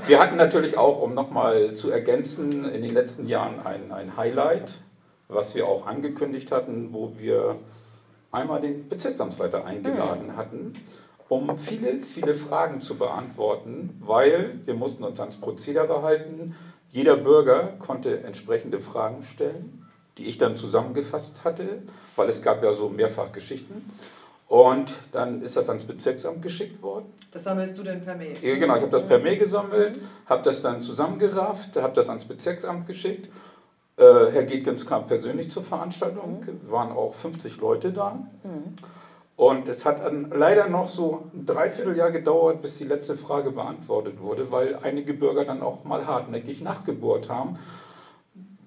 Wir 0.06 0.20
hatten 0.20 0.36
natürlich 0.36 0.78
auch, 0.78 1.02
um 1.02 1.14
nochmal 1.14 1.74
zu 1.74 1.90
ergänzen, 1.90 2.64
in 2.64 2.82
den 2.82 2.94
letzten 2.94 3.26
Jahren 3.26 3.58
ein, 3.64 3.90
ein 3.90 4.16
Highlight, 4.16 4.70
was 5.26 5.56
wir 5.56 5.66
auch 5.66 5.86
angekündigt 5.88 6.52
hatten, 6.52 6.90
wo 6.92 7.14
wir 7.18 7.56
einmal 8.30 8.60
den 8.60 8.88
Bezirksamtsleiter 8.88 9.64
eingeladen 9.64 10.36
hatten, 10.36 10.74
um 11.28 11.58
viele, 11.58 12.00
viele 12.00 12.34
Fragen 12.34 12.80
zu 12.80 12.96
beantworten, 12.96 14.00
weil 14.00 14.60
wir 14.64 14.74
mussten 14.74 15.02
uns 15.02 15.18
ans 15.18 15.38
Prozedere 15.38 16.02
halten. 16.02 16.54
Jeder 16.92 17.16
Bürger 17.16 17.72
konnte 17.80 18.22
entsprechende 18.22 18.78
Fragen 18.78 19.24
stellen, 19.24 19.88
die 20.18 20.26
ich 20.26 20.38
dann 20.38 20.56
zusammengefasst 20.56 21.42
hatte, 21.42 21.82
weil 22.14 22.28
es 22.28 22.42
gab 22.42 22.62
ja 22.62 22.72
so 22.72 22.88
mehrfach 22.88 23.32
Geschichten. 23.32 23.84
Und 24.48 24.94
dann 25.12 25.42
ist 25.42 25.56
das 25.56 25.68
ans 25.68 25.84
Bezirksamt 25.84 26.40
geschickt 26.40 26.82
worden. 26.82 27.12
Das 27.30 27.44
sammelst 27.44 27.76
du 27.76 27.82
denn 27.82 28.02
per 28.02 28.16
Mail? 28.16 28.34
Genau, 28.40 28.76
ich 28.76 28.80
habe 28.80 28.90
das 28.90 29.06
per 29.06 29.18
Mail 29.18 29.36
gesammelt, 29.36 30.00
habe 30.24 30.42
das 30.42 30.62
dann 30.62 30.80
zusammengerafft, 30.80 31.76
habe 31.76 31.92
das 31.94 32.08
ans 32.08 32.24
Bezirksamt 32.24 32.86
geschickt. 32.86 33.28
Äh, 33.98 34.02
Herr 34.02 34.44
Gedgens 34.44 34.86
kam 34.86 35.06
persönlich 35.06 35.50
zur 35.50 35.62
Veranstaltung, 35.62 36.46
waren 36.68 36.92
auch 36.92 37.14
50 37.14 37.58
Leute 37.58 37.92
da. 37.92 38.18
Und 39.36 39.68
es 39.68 39.84
hat 39.84 40.02
dann 40.02 40.30
leider 40.30 40.68
noch 40.68 40.88
so 40.88 41.30
ein 41.34 41.44
Dreivierteljahr 41.44 42.10
gedauert, 42.10 42.62
bis 42.62 42.78
die 42.78 42.84
letzte 42.84 43.16
Frage 43.16 43.50
beantwortet 43.50 44.20
wurde, 44.20 44.50
weil 44.50 44.78
einige 44.82 45.14
Bürger 45.14 45.44
dann 45.44 45.62
auch 45.62 45.84
mal 45.84 46.06
hartnäckig 46.06 46.62
nachgebohrt 46.62 47.28
haben, 47.28 47.54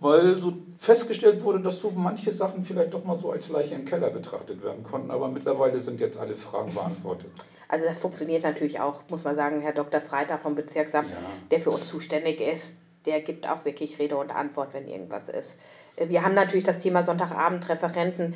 weil 0.02 0.36
so 0.42 0.54
festgestellt 0.78 1.42
wurde, 1.44 1.60
dass 1.62 1.80
so 1.80 1.92
manche 1.92 2.32
Sachen 2.32 2.64
vielleicht 2.64 2.94
doch 2.94 3.06
mal 3.06 3.18
so 3.18 3.32
als 3.32 3.48
Leiche 3.50 3.76
im 3.76 3.86
Keller 3.86 4.10
betrachtet 4.10 4.62
werden 4.64 4.84
konnten. 4.84 5.12
Aber 5.12 5.28
mittlerweile 5.30 5.80
sind 5.80 6.02
jetzt 6.02 6.18
alle 6.20 6.36
Fragen 6.36 6.74
beantwortet. 6.76 7.30
Also 7.70 7.86
das 7.86 8.00
funktioniert 8.00 8.44
natürlich 8.44 8.80
auch, 8.82 9.02
muss 9.10 9.24
man 9.24 9.36
sagen, 9.36 9.62
Herr 9.62 9.72
Dr. 9.74 10.02
Freitag 10.02 10.42
vom 10.42 10.56
Bezirksamt, 10.56 11.10
Ja. 11.10 11.16
der 11.52 11.62
für 11.62 11.70
uns 11.70 11.88
zuständig 11.88 12.42
ist, 12.42 12.76
der 13.06 13.22
gibt 13.22 13.48
auch 13.48 13.64
wirklich 13.64 13.98
Rede 14.00 14.18
und 14.18 14.32
Antwort, 14.36 14.74
wenn 14.74 14.88
irgendwas 14.88 15.30
ist. 15.30 15.58
Äh, 15.96 16.10
Wir 16.10 16.24
haben 16.24 16.34
natürlich 16.34 16.64
das 16.66 16.80
Thema 16.80 17.04
Sonntagabend-Referenten. 17.04 18.34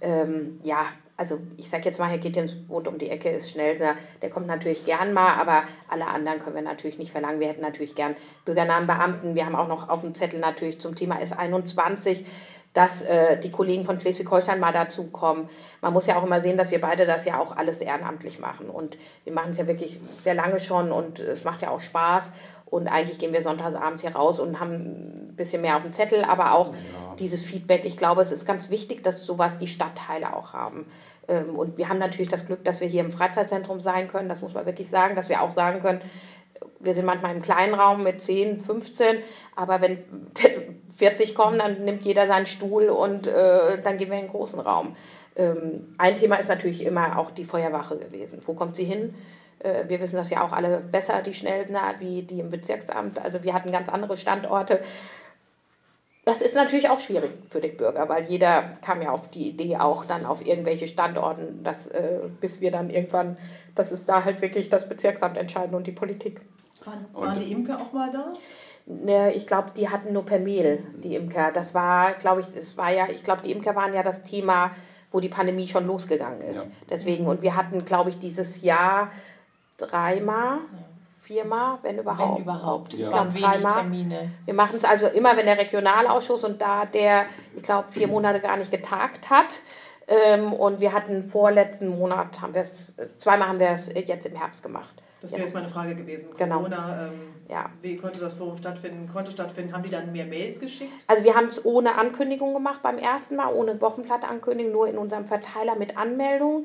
Ähm, 0.00 0.60
ja, 0.62 0.86
also 1.18 1.40
ich 1.56 1.68
sage 1.68 1.84
jetzt 1.84 1.98
mal, 1.98 2.08
Herr 2.08 2.18
Gittens 2.18 2.56
wohnt 2.68 2.86
um 2.86 2.96
die 2.96 3.10
Ecke, 3.10 3.28
ist 3.28 3.50
Schnellser, 3.50 3.96
der 4.22 4.30
kommt 4.30 4.46
natürlich 4.46 4.86
gern 4.86 5.12
mal, 5.12 5.34
aber 5.34 5.64
alle 5.88 6.06
anderen 6.06 6.38
können 6.38 6.54
wir 6.54 6.62
natürlich 6.62 6.96
nicht 6.96 7.10
verlangen. 7.10 7.40
Wir 7.40 7.48
hätten 7.48 7.60
natürlich 7.60 7.96
gern 7.96 8.14
Bürgernamenbeamten. 8.44 9.34
Wir 9.34 9.44
haben 9.44 9.56
auch 9.56 9.68
noch 9.68 9.88
auf 9.88 10.02
dem 10.02 10.14
Zettel 10.14 10.38
natürlich 10.38 10.80
zum 10.80 10.94
Thema 10.94 11.16
S21 11.20 12.24
dass 12.78 13.02
äh, 13.02 13.38
die 13.38 13.50
Kollegen 13.50 13.84
von 13.84 13.98
Schleswig-Holstein 13.98 14.60
mal 14.60 14.72
dazukommen. 14.72 15.48
Man 15.80 15.92
muss 15.92 16.06
ja 16.06 16.16
auch 16.16 16.24
immer 16.24 16.40
sehen, 16.40 16.56
dass 16.56 16.70
wir 16.70 16.80
beide 16.80 17.06
das 17.06 17.24
ja 17.24 17.40
auch 17.40 17.56
alles 17.56 17.80
ehrenamtlich 17.80 18.38
machen. 18.38 18.70
Und 18.70 18.96
wir 19.24 19.32
machen 19.32 19.50
es 19.50 19.56
ja 19.56 19.66
wirklich 19.66 19.98
sehr 20.20 20.34
lange 20.34 20.60
schon 20.60 20.92
und 20.92 21.18
es 21.18 21.42
macht 21.42 21.62
ja 21.62 21.70
auch 21.70 21.80
Spaß. 21.80 22.30
Und 22.70 22.86
eigentlich 22.88 23.18
gehen 23.18 23.32
wir 23.32 23.40
sonntags 23.42 23.74
abends 23.74 24.02
hier 24.02 24.14
raus 24.14 24.38
und 24.38 24.60
haben 24.60 24.72
ein 25.30 25.34
bisschen 25.36 25.62
mehr 25.62 25.76
auf 25.76 25.82
dem 25.82 25.92
Zettel, 25.92 26.22
aber 26.24 26.52
auch 26.52 26.74
dieses 27.18 27.42
Feedback. 27.42 27.84
Ich 27.84 27.96
glaube, 27.96 28.20
es 28.20 28.30
ist 28.32 28.44
ganz 28.46 28.68
wichtig, 28.70 29.02
dass 29.02 29.22
sowas 29.22 29.58
die 29.58 29.68
Stadtteile 29.68 30.36
auch 30.36 30.52
haben. 30.52 30.86
Ähm, 31.28 31.56
Und 31.56 31.78
wir 31.78 31.88
haben 31.88 31.98
natürlich 31.98 32.28
das 32.28 32.46
Glück, 32.46 32.64
dass 32.64 32.80
wir 32.80 32.88
hier 32.88 33.00
im 33.02 33.10
Freizeitzentrum 33.10 33.80
sein 33.80 34.08
können. 34.08 34.28
Das 34.28 34.40
muss 34.42 34.54
man 34.54 34.66
wirklich 34.66 34.88
sagen, 34.90 35.16
dass 35.16 35.28
wir 35.28 35.42
auch 35.42 35.50
sagen 35.50 35.80
können, 35.80 36.00
wir 36.80 36.94
sind 36.94 37.06
manchmal 37.06 37.34
im 37.34 37.42
kleinen 37.42 37.74
Raum 37.74 38.02
mit 38.02 38.20
10, 38.20 38.60
15, 38.60 39.18
aber 39.56 39.80
wenn 39.80 39.98
40 40.96 41.34
kommen, 41.34 41.58
dann 41.58 41.84
nimmt 41.84 42.02
jeder 42.02 42.26
seinen 42.26 42.46
Stuhl 42.46 42.88
und 42.88 43.26
äh, 43.26 43.80
dann 43.82 43.96
gehen 43.96 44.10
wir 44.10 44.18
in 44.18 44.24
den 44.26 44.30
großen 44.30 44.60
Raum. 44.60 44.94
Ähm, 45.36 45.94
ein 45.98 46.16
Thema 46.16 46.36
ist 46.36 46.48
natürlich 46.48 46.84
immer 46.84 47.18
auch 47.18 47.30
die 47.30 47.44
Feuerwache 47.44 47.96
gewesen. 47.96 48.42
Wo 48.44 48.54
kommt 48.54 48.76
sie 48.76 48.84
hin? 48.84 49.14
Äh, 49.60 49.88
wir 49.88 50.00
wissen 50.00 50.16
das 50.16 50.30
ja 50.30 50.44
auch 50.44 50.52
alle 50.52 50.78
besser, 50.78 51.22
die 51.22 51.34
Schnellner, 51.34 51.94
wie 51.98 52.22
die 52.22 52.40
im 52.40 52.50
Bezirksamt. 52.50 53.22
Also 53.22 53.42
wir 53.42 53.54
hatten 53.54 53.72
ganz 53.72 53.88
andere 53.88 54.16
Standorte. 54.16 54.80
Das 56.24 56.42
ist 56.42 56.54
natürlich 56.54 56.90
auch 56.90 56.98
schwierig 56.98 57.30
für 57.48 57.60
den 57.60 57.76
Bürger, 57.76 58.06
weil 58.08 58.24
jeder 58.24 58.62
kam 58.82 59.00
ja 59.00 59.12
auf 59.12 59.30
die 59.30 59.48
Idee 59.48 59.78
auch 59.78 60.04
dann 60.04 60.26
auf 60.26 60.44
irgendwelche 60.44 60.86
Standorten, 60.86 61.64
dass, 61.64 61.86
äh, 61.86 62.18
bis 62.40 62.60
wir 62.60 62.70
dann 62.70 62.90
irgendwann, 62.90 63.38
das 63.74 63.92
ist 63.92 64.08
da 64.08 64.24
halt 64.24 64.42
wirklich 64.42 64.68
das 64.68 64.88
Bezirksamt 64.88 65.38
entscheiden 65.38 65.74
und 65.74 65.86
die 65.86 65.92
Politik. 65.92 66.42
Waren, 66.84 67.06
waren 67.14 67.38
die 67.38 67.50
Imker 67.50 67.80
auch 67.80 67.92
mal 67.92 68.10
da? 68.10 68.32
Ne, 68.84 69.32
ich 69.34 69.46
glaube, 69.46 69.70
die 69.76 69.88
hatten 69.88 70.12
nur 70.12 70.24
per 70.24 70.38
Mail, 70.38 70.82
die 71.02 71.14
Imker. 71.14 71.50
Das 71.52 71.74
war, 71.74 72.12
glaube 72.12 72.42
ich, 72.42 72.48
es 72.48 72.76
war 72.76 72.92
ja, 72.92 73.06
ich 73.08 73.22
glaube, 73.22 73.42
die 73.42 73.52
Imker 73.52 73.74
waren 73.74 73.92
ja 73.92 74.02
das 74.02 74.22
Thema, 74.22 74.70
wo 75.10 75.20
die 75.20 75.28
Pandemie 75.28 75.68
schon 75.68 75.86
losgegangen 75.86 76.42
ist. 76.42 76.66
Ja. 76.66 76.70
Deswegen, 76.90 77.26
und 77.26 77.42
wir 77.42 77.56
hatten, 77.56 77.84
glaube 77.84 78.10
ich, 78.10 78.18
dieses 78.18 78.62
Jahr 78.62 79.10
dreimal, 79.78 80.58
viermal, 81.22 81.78
wenn 81.82 81.98
überhaupt. 81.98 82.36
Wenn 82.36 82.42
überhaupt. 82.42 82.94
Ich 82.94 83.00
Ja. 83.00 83.08
glaube, 83.08 83.30
wenig 83.34 83.42
dreimal. 83.44 83.74
Termine. 83.80 84.30
Wir 84.44 84.54
machen 84.54 84.76
es 84.76 84.84
also 84.84 85.06
immer, 85.06 85.36
wenn 85.36 85.46
der 85.46 85.58
Regionalausschuss 85.58 86.44
und 86.44 86.60
da 86.60 86.84
der, 86.84 87.26
ich 87.56 87.62
glaube, 87.62 87.90
vier 87.90 88.08
Monate 88.08 88.40
gar 88.40 88.56
nicht 88.56 88.70
getagt 88.70 89.30
hat. 89.30 89.60
Ähm, 90.08 90.52
und 90.54 90.80
wir 90.80 90.92
hatten 90.94 91.22
vorletzten 91.22 91.88
Monat, 91.88 92.40
haben 92.40 92.54
wir 92.54 92.62
es, 92.62 92.94
zweimal 93.18 93.48
haben 93.48 93.60
wir 93.60 93.70
es 93.70 93.90
jetzt 93.94 94.24
im 94.26 94.36
Herbst 94.36 94.62
gemacht. 94.62 95.02
Das 95.20 95.32
wäre 95.32 95.42
jetzt 95.42 95.52
meine 95.54 95.68
Frage 95.68 95.94
gewesen. 95.96 96.28
Genau. 96.38 96.58
Corona, 96.58 97.08
ähm, 97.08 97.34
Ja. 97.48 97.66
wie 97.82 97.96
konnte 97.96 98.20
das 98.20 98.34
Forum 98.34 98.56
stattfinden? 98.56 99.10
Konnte 99.12 99.30
stattfinden? 99.32 99.74
Haben 99.74 99.82
die 99.82 99.90
dann 99.90 100.10
mehr 100.12 100.24
Mails 100.26 100.60
geschickt? 100.60 100.92
Also 101.08 101.24
wir 101.24 101.34
haben 101.34 101.46
es 101.46 101.62
ohne 101.64 101.96
Ankündigung 101.96 102.54
gemacht 102.54 102.80
beim 102.82 102.96
ersten 102.98 103.36
Mal, 103.36 103.52
ohne 103.52 103.78
Wochenblattankündigung, 103.80 104.72
nur 104.72 104.88
in 104.88 104.96
unserem 104.96 105.26
Verteiler 105.26 105.74
mit 105.74 105.98
Anmeldung. 105.98 106.64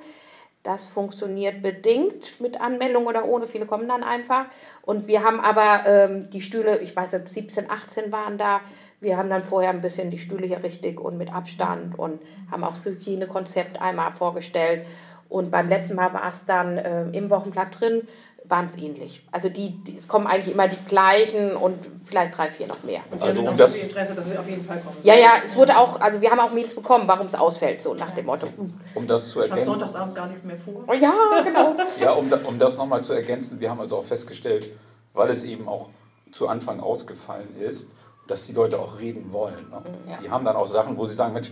Das 0.63 0.85
funktioniert 0.85 1.61
bedingt 1.61 2.39
mit 2.39 2.61
Anmeldung 2.61 3.05
oder 3.05 3.25
ohne. 3.25 3.47
Viele 3.47 3.65
kommen 3.65 3.89
dann 3.89 4.01
einfach. 4.01 4.45
Und 4.81 5.07
wir 5.07 5.21
haben 5.21 5.41
aber 5.41 5.85
ähm, 5.85 6.29
die 6.29 6.39
Stühle, 6.39 6.79
ich 6.79 6.95
weiß 6.95 7.11
nicht, 7.11 7.27
17, 7.27 7.69
18 7.69 8.13
waren 8.13 8.37
da. 8.37 8.61
Wir 9.01 9.17
haben 9.17 9.29
dann 9.29 9.43
vorher 9.43 9.71
ein 9.71 9.81
bisschen 9.81 10.09
die 10.09 10.19
Stühle 10.19 10.47
hier 10.47 10.63
richtig 10.63 11.01
und 11.01 11.17
mit 11.17 11.33
Abstand 11.33 11.99
und 11.99 12.21
haben 12.49 12.63
auch 12.63 12.71
das 12.71 12.85
Hygienekonzept 12.85 13.81
einmal 13.81 14.13
vorgestellt. 14.13 14.85
Und 15.27 15.51
beim 15.51 15.67
letzten 15.67 15.95
Mal 15.95 16.13
war 16.13 16.29
es 16.29 16.45
dann 16.45 16.77
äh, 16.77 17.09
im 17.09 17.29
Wochenblatt 17.29 17.79
drin. 17.79 18.07
Waren 18.53 18.67
es 18.67 18.77
ähnlich. 18.77 19.25
Also 19.31 19.49
die, 19.49 19.71
die, 19.83 19.97
es 19.97 20.07
kommen 20.07 20.27
eigentlich 20.27 20.53
immer 20.53 20.67
die 20.67 20.77
gleichen 20.85 21.55
und 21.55 21.75
vielleicht 22.03 22.37
drei, 22.37 22.51
vier 22.51 22.67
noch 22.67 22.83
mehr. 22.83 22.99
Und 23.09 23.23
die 23.23 23.27
also 23.27 23.41
haben 23.41 23.47
um 23.47 23.57
das, 23.57 23.71
so 23.71 23.79
viel 23.79 23.87
Interesse, 23.87 24.13
dass 24.13 24.27
sie 24.27 24.37
auf 24.37 24.47
jeden 24.47 24.63
Fall 24.63 24.79
kommen. 24.79 24.95
Ja, 25.01 25.15
ja, 25.15 25.31
es 25.43 25.55
wurde 25.55 25.75
auch, 25.75 25.99
also 25.99 26.21
wir 26.21 26.29
haben 26.29 26.39
auch 26.39 26.53
Mails 26.53 26.75
bekommen, 26.75 27.07
warum 27.07 27.25
es 27.25 27.33
ausfällt, 27.33 27.81
so 27.81 27.95
nach 27.95 28.11
dem 28.11 28.27
Motto. 28.27 28.47
Um 28.93 29.07
das 29.07 29.29
zu 29.29 29.39
ergänzen. 29.39 29.63
Ich 29.63 29.67
habe 29.69 29.79
Sonntagsabend 29.79 30.15
gar 30.15 30.27
nichts 30.27 30.43
mehr 30.43 30.57
vor. 30.57 30.83
Oh, 30.85 30.93
ja, 30.93 31.11
genau. 31.43 31.75
ja, 31.99 32.11
um, 32.11 32.31
um 32.45 32.59
das 32.59 32.77
nochmal 32.77 33.03
zu 33.03 33.13
ergänzen, 33.13 33.59
wir 33.59 33.71
haben 33.71 33.79
also 33.79 33.97
auch 33.97 34.05
festgestellt, 34.05 34.69
weil 35.13 35.31
es 35.31 35.43
eben 35.43 35.67
auch 35.67 35.89
zu 36.31 36.47
Anfang 36.47 36.79
ausgefallen 36.79 37.59
ist, 37.59 37.87
dass 38.27 38.45
die 38.45 38.53
Leute 38.53 38.77
auch 38.77 38.99
reden 38.99 39.33
wollen. 39.33 39.67
Ne? 39.71 39.81
Ja. 40.07 40.17
Die 40.23 40.29
haben 40.29 40.45
dann 40.45 40.55
auch 40.55 40.67
Sachen, 40.67 40.95
wo 40.95 41.05
sie 41.05 41.15
sagen, 41.15 41.33
Mensch, 41.33 41.49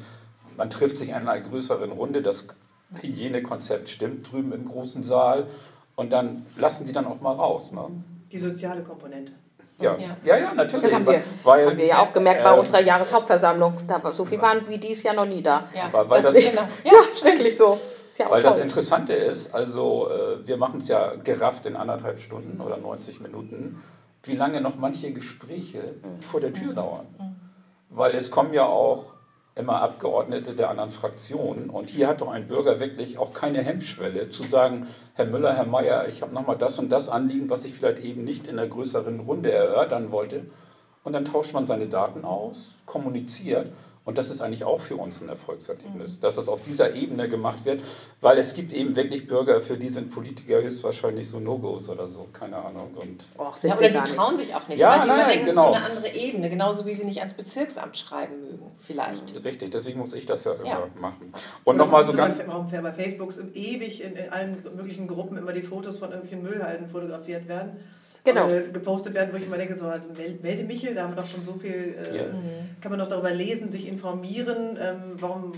man 0.55 0.69
trifft 0.69 0.99
sich 0.99 1.09
in 1.09 1.15
einer 1.15 1.39
größeren 1.39 1.91
Runde, 1.91 2.21
das 2.21 2.45
Hygienekonzept 2.93 3.89
stimmt 3.89 4.31
drüben 4.31 4.51
im 4.51 4.65
großen 4.65 5.03
Saal 5.03 5.47
und 5.95 6.11
dann 6.11 6.45
lassen 6.57 6.85
die 6.85 6.91
dann 6.91 7.05
auch 7.05 7.19
mal 7.21 7.33
raus. 7.33 7.71
Ne? 7.71 7.81
Die 8.31 8.37
soziale 8.37 8.81
Komponente. 8.81 9.33
Ja, 9.79 9.97
ja, 9.97 10.15
ja, 10.23 10.37
ja 10.37 10.53
natürlich. 10.53 10.85
Das 10.85 10.93
haben 10.93 11.07
wir, 11.07 11.21
weil, 11.43 11.67
haben 11.67 11.77
wir 11.77 11.85
ja 11.85 11.99
auch 11.99 12.13
gemerkt 12.13 12.43
bei 12.43 12.55
äh, 12.55 12.59
unserer 12.59 12.81
Jahreshauptversammlung. 12.81 13.73
Da 13.87 14.03
war, 14.03 14.13
so 14.13 14.25
viel 14.25 14.41
waren 14.41 14.67
wie 14.67 14.77
dies 14.77 15.03
Jahr 15.03 15.15
noch 15.15 15.25
nie 15.25 15.41
da. 15.41 15.67
Ja, 15.75 15.89
weil, 15.91 16.09
weil 16.09 16.21
das, 16.21 16.35
das, 16.35 16.49
genau. 16.49 16.61
ja, 16.83 16.91
ist 17.11 17.25
wirklich 17.25 17.57
so. 17.57 17.79
Ja 18.17 18.29
weil 18.29 18.41
toll. 18.41 18.51
das 18.51 18.59
Interessante 18.59 19.13
ist, 19.13 19.53
also 19.53 20.09
äh, 20.09 20.45
wir 20.45 20.57
machen 20.57 20.79
es 20.79 20.87
ja 20.87 21.15
gerafft 21.15 21.65
in 21.65 21.75
anderthalb 21.75 22.19
Stunden 22.19 22.61
oder 22.61 22.77
90 22.77 23.19
Minuten, 23.21 23.81
wie 24.23 24.33
lange 24.33 24.61
noch 24.61 24.75
manche 24.75 25.11
Gespräche 25.11 25.95
mhm. 26.03 26.21
vor 26.21 26.39
der 26.39 26.53
Tür 26.53 26.73
dauern. 26.73 27.07
Mhm. 27.17 27.35
Weil 27.89 28.13
es 28.13 28.29
kommen 28.29 28.53
ja 28.53 28.65
auch 28.65 29.15
immer 29.55 29.81
Abgeordnete 29.81 30.55
der 30.55 30.69
anderen 30.69 30.91
Fraktionen. 30.91 31.69
Und 31.69 31.89
hier 31.89 32.07
hat 32.07 32.21
doch 32.21 32.29
ein 32.29 32.47
Bürger 32.47 32.79
wirklich 32.79 33.17
auch 33.17 33.33
keine 33.33 33.61
Hemmschwelle 33.61 34.29
zu 34.29 34.43
sagen, 34.43 34.87
Herr 35.13 35.25
Müller, 35.25 35.53
Herr 35.53 35.65
Mayer, 35.65 36.07
ich 36.07 36.21
habe 36.21 36.33
nochmal 36.33 36.57
das 36.57 36.79
und 36.79 36.89
das 36.89 37.09
Anliegen, 37.09 37.49
was 37.49 37.65
ich 37.65 37.73
vielleicht 37.73 37.99
eben 37.99 38.23
nicht 38.23 38.47
in 38.47 38.57
einer 38.57 38.67
größeren 38.67 39.19
Runde 39.19 39.51
erörtern 39.51 40.11
wollte. 40.11 40.45
Und 41.03 41.13
dann 41.13 41.25
tauscht 41.25 41.53
man 41.53 41.67
seine 41.67 41.87
Daten 41.87 42.23
aus, 42.23 42.75
kommuniziert 42.85 43.71
und 44.03 44.17
das 44.17 44.31
ist 44.31 44.41
eigentlich 44.41 44.63
auch 44.63 44.79
für 44.79 44.95
uns 44.95 45.21
ein 45.21 45.29
Erfolgserlebnis, 45.29 46.19
dass 46.19 46.35
das 46.35 46.49
auf 46.49 46.63
dieser 46.63 46.95
Ebene 46.95 47.29
gemacht 47.29 47.65
wird, 47.65 47.81
weil 48.19 48.39
es 48.39 48.55
gibt 48.55 48.71
eben 48.71 48.95
wirklich 48.95 49.27
Bürger, 49.27 49.61
für 49.61 49.77
die 49.77 49.89
sind 49.89 50.09
Politiker 50.09 50.59
höchstwahrscheinlich 50.61 51.29
so 51.29 51.39
No-Gos 51.39 51.87
oder 51.87 52.07
so, 52.07 52.27
keine 52.33 52.57
Ahnung. 52.57 52.95
Und 52.95 53.23
Och, 53.37 53.61
ja, 53.61 53.77
oder 53.77 53.89
die 53.89 54.11
trauen 54.11 54.37
sich 54.37 54.55
auch 54.55 54.67
nicht, 54.67 54.79
ja, 54.79 54.89
weil 54.89 55.01
sie 55.03 55.07
nein, 55.07 55.27
denken, 55.27 55.45
genau. 55.45 55.71
es 55.71 55.77
ist 55.77 55.83
so 55.83 55.85
eine 55.85 55.97
andere 55.97 56.15
Ebene, 56.15 56.49
genauso 56.49 56.85
wie 56.87 56.95
sie 56.95 57.05
nicht 57.05 57.19
ans 57.19 57.35
Bezirksamt 57.35 57.95
schreiben 57.95 58.41
mögen, 58.41 58.71
vielleicht. 58.79 59.35
Richtig, 59.43 59.69
deswegen 59.69 59.99
muss 59.99 60.13
ich 60.13 60.25
das 60.25 60.45
ja, 60.45 60.53
ja. 60.53 60.59
immer 60.59 60.87
machen. 60.99 61.31
Und 61.63 61.77
nochmal 61.77 62.05
so 62.05 62.13
ganz... 62.13 62.41
Warum 62.47 62.71
bei 62.71 62.93
Facebook 62.93 63.31
ewig 63.53 64.03
in, 64.03 64.15
in 64.15 64.29
allen 64.31 64.63
möglichen 64.75 65.07
Gruppen 65.07 65.37
immer 65.37 65.53
die 65.53 65.61
Fotos 65.61 65.99
von 65.99 66.09
irgendwelchen 66.09 66.41
Müllhalden 66.41 66.87
fotografiert 66.87 67.47
werden 67.47 67.79
genau. 68.23 68.49
äh, 68.49 68.69
gepostet 68.71 69.13
werden, 69.13 69.31
wo 69.33 69.37
ich 69.37 69.45
immer 69.45 69.57
denke, 69.57 69.75
so 69.75 69.87
halt 69.87 70.07
melde 70.15 70.63
Michel, 70.63 70.95
da 70.95 71.03
haben 71.03 71.15
wir 71.15 71.21
doch 71.21 71.29
schon 71.29 71.43
so 71.43 71.53
viel, 71.53 71.95
äh, 71.97 72.17
ja. 72.17 72.23
kann 72.79 72.91
man 72.91 72.99
doch 72.99 73.07
darüber 73.07 73.31
lesen, 73.31 73.71
sich 73.71 73.87
informieren, 73.87 74.77
ähm, 74.81 75.17
warum 75.19 75.53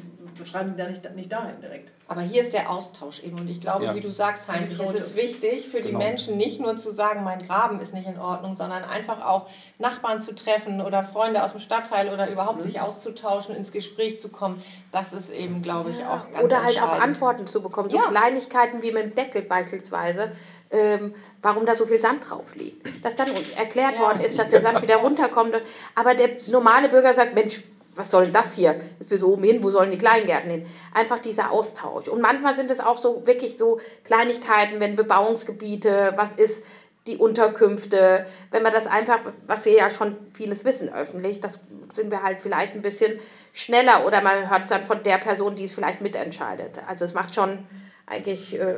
schreiben 0.45 0.71
die 0.75 0.81
da 0.81 0.89
nicht, 0.89 1.15
nicht 1.15 1.31
dahin 1.31 1.59
direkt? 1.61 1.91
Aber 2.07 2.21
hier 2.21 2.41
ist 2.41 2.53
der 2.53 2.69
Austausch 2.69 3.21
eben 3.23 3.39
und 3.39 3.49
ich 3.49 3.61
glaube, 3.61 3.85
ja. 3.85 3.95
wie 3.95 4.01
du 4.01 4.11
sagst, 4.11 4.47
Heinz, 4.47 4.77
es 4.77 4.93
ist 4.93 5.15
wichtig 5.15 5.67
für 5.67 5.77
die 5.77 5.87
genau. 5.87 5.99
Menschen 5.99 6.37
nicht 6.37 6.59
nur 6.59 6.77
zu 6.77 6.91
sagen, 6.91 7.23
mein 7.23 7.39
Graben 7.39 7.79
ist 7.79 7.93
nicht 7.93 8.07
in 8.07 8.19
Ordnung, 8.19 8.55
sondern 8.55 8.83
einfach 8.83 9.25
auch 9.25 9.49
Nachbarn 9.79 10.21
zu 10.21 10.35
treffen 10.35 10.81
oder 10.81 11.03
Freunde 11.03 11.43
aus 11.43 11.51
dem 11.51 11.59
Stadtteil 11.59 12.09
oder 12.09 12.29
überhaupt 12.29 12.59
mhm. 12.59 12.63
sich 12.63 12.81
auszutauschen, 12.81 13.55
ins 13.55 13.71
Gespräch 13.71 14.19
zu 14.19 14.29
kommen. 14.29 14.61
Das 14.91 15.13
ist 15.13 15.29
eben, 15.29 15.61
glaube 15.61 15.91
ich, 15.91 15.99
ja. 15.99 16.13
auch 16.13 16.31
ganz 16.31 16.43
Oder 16.43 16.63
halt 16.63 16.81
auch 16.81 16.99
Antworten 16.99 17.47
zu 17.47 17.61
bekommen, 17.61 17.89
so 17.89 17.97
Kleinigkeiten 17.97 18.81
wie 18.81 18.91
mit 18.91 19.03
dem 19.03 19.15
Deckel 19.15 19.41
beispielsweise 19.41 20.31
ähm, 20.73 21.13
warum 21.41 21.65
da 21.65 21.75
so 21.75 21.85
viel 21.85 22.01
Sand 22.01 22.29
drauf 22.29 22.55
liegt. 22.55 23.05
Dass 23.05 23.15
dann 23.15 23.29
erklärt 23.55 23.95
ja, 23.95 24.01
worden 24.01 24.19
ist, 24.21 24.37
dass 24.37 24.49
der 24.49 24.61
Sand 24.61 24.81
wieder 24.81 24.97
runterkommt. 24.97 25.53
Aber 25.95 26.15
der 26.15 26.29
normale 26.47 26.89
Bürger 26.89 27.13
sagt, 27.13 27.35
Mensch, 27.35 27.63
was 27.95 28.11
soll 28.11 28.23
denn 28.23 28.33
das 28.33 28.53
hier? 28.53 28.75
Jetzt 28.99 29.11
wir 29.11 29.19
so 29.19 29.33
oben 29.33 29.43
hin, 29.43 29.63
wo 29.63 29.69
sollen 29.69 29.91
die 29.91 29.97
Kleingärten 29.97 30.49
hin? 30.49 30.65
Einfach 30.93 31.19
dieser 31.19 31.51
Austausch. 31.51 32.07
Und 32.07 32.21
manchmal 32.21 32.55
sind 32.55 32.71
es 32.71 32.79
auch 32.79 32.97
so 32.97 33.25
wirklich 33.25 33.57
so 33.57 33.79
Kleinigkeiten, 34.03 34.79
wenn 34.79 34.95
Bebauungsgebiete, 34.95 36.13
was 36.15 36.35
ist 36.35 36.63
die 37.07 37.17
Unterkünfte, 37.17 38.25
wenn 38.51 38.63
man 38.63 38.71
das 38.71 38.87
einfach, 38.87 39.19
was 39.45 39.65
wir 39.65 39.73
ja 39.73 39.89
schon 39.89 40.15
vieles 40.33 40.63
wissen 40.63 40.93
öffentlich, 40.93 41.41
das 41.41 41.59
sind 41.93 42.11
wir 42.11 42.23
halt 42.23 42.39
vielleicht 42.39 42.75
ein 42.75 42.81
bisschen 42.81 43.19
schneller 43.51 44.05
oder 44.07 44.21
man 44.21 44.49
hört 44.49 44.63
es 44.63 44.69
dann 44.69 44.83
von 44.83 45.03
der 45.03 45.17
Person, 45.17 45.55
die 45.55 45.65
es 45.65 45.73
vielleicht 45.73 46.01
mitentscheidet. 46.01 46.79
Also 46.87 47.03
es 47.03 47.13
macht 47.13 47.35
schon 47.35 47.59
eigentlich 48.05 48.59
äh, 48.59 48.75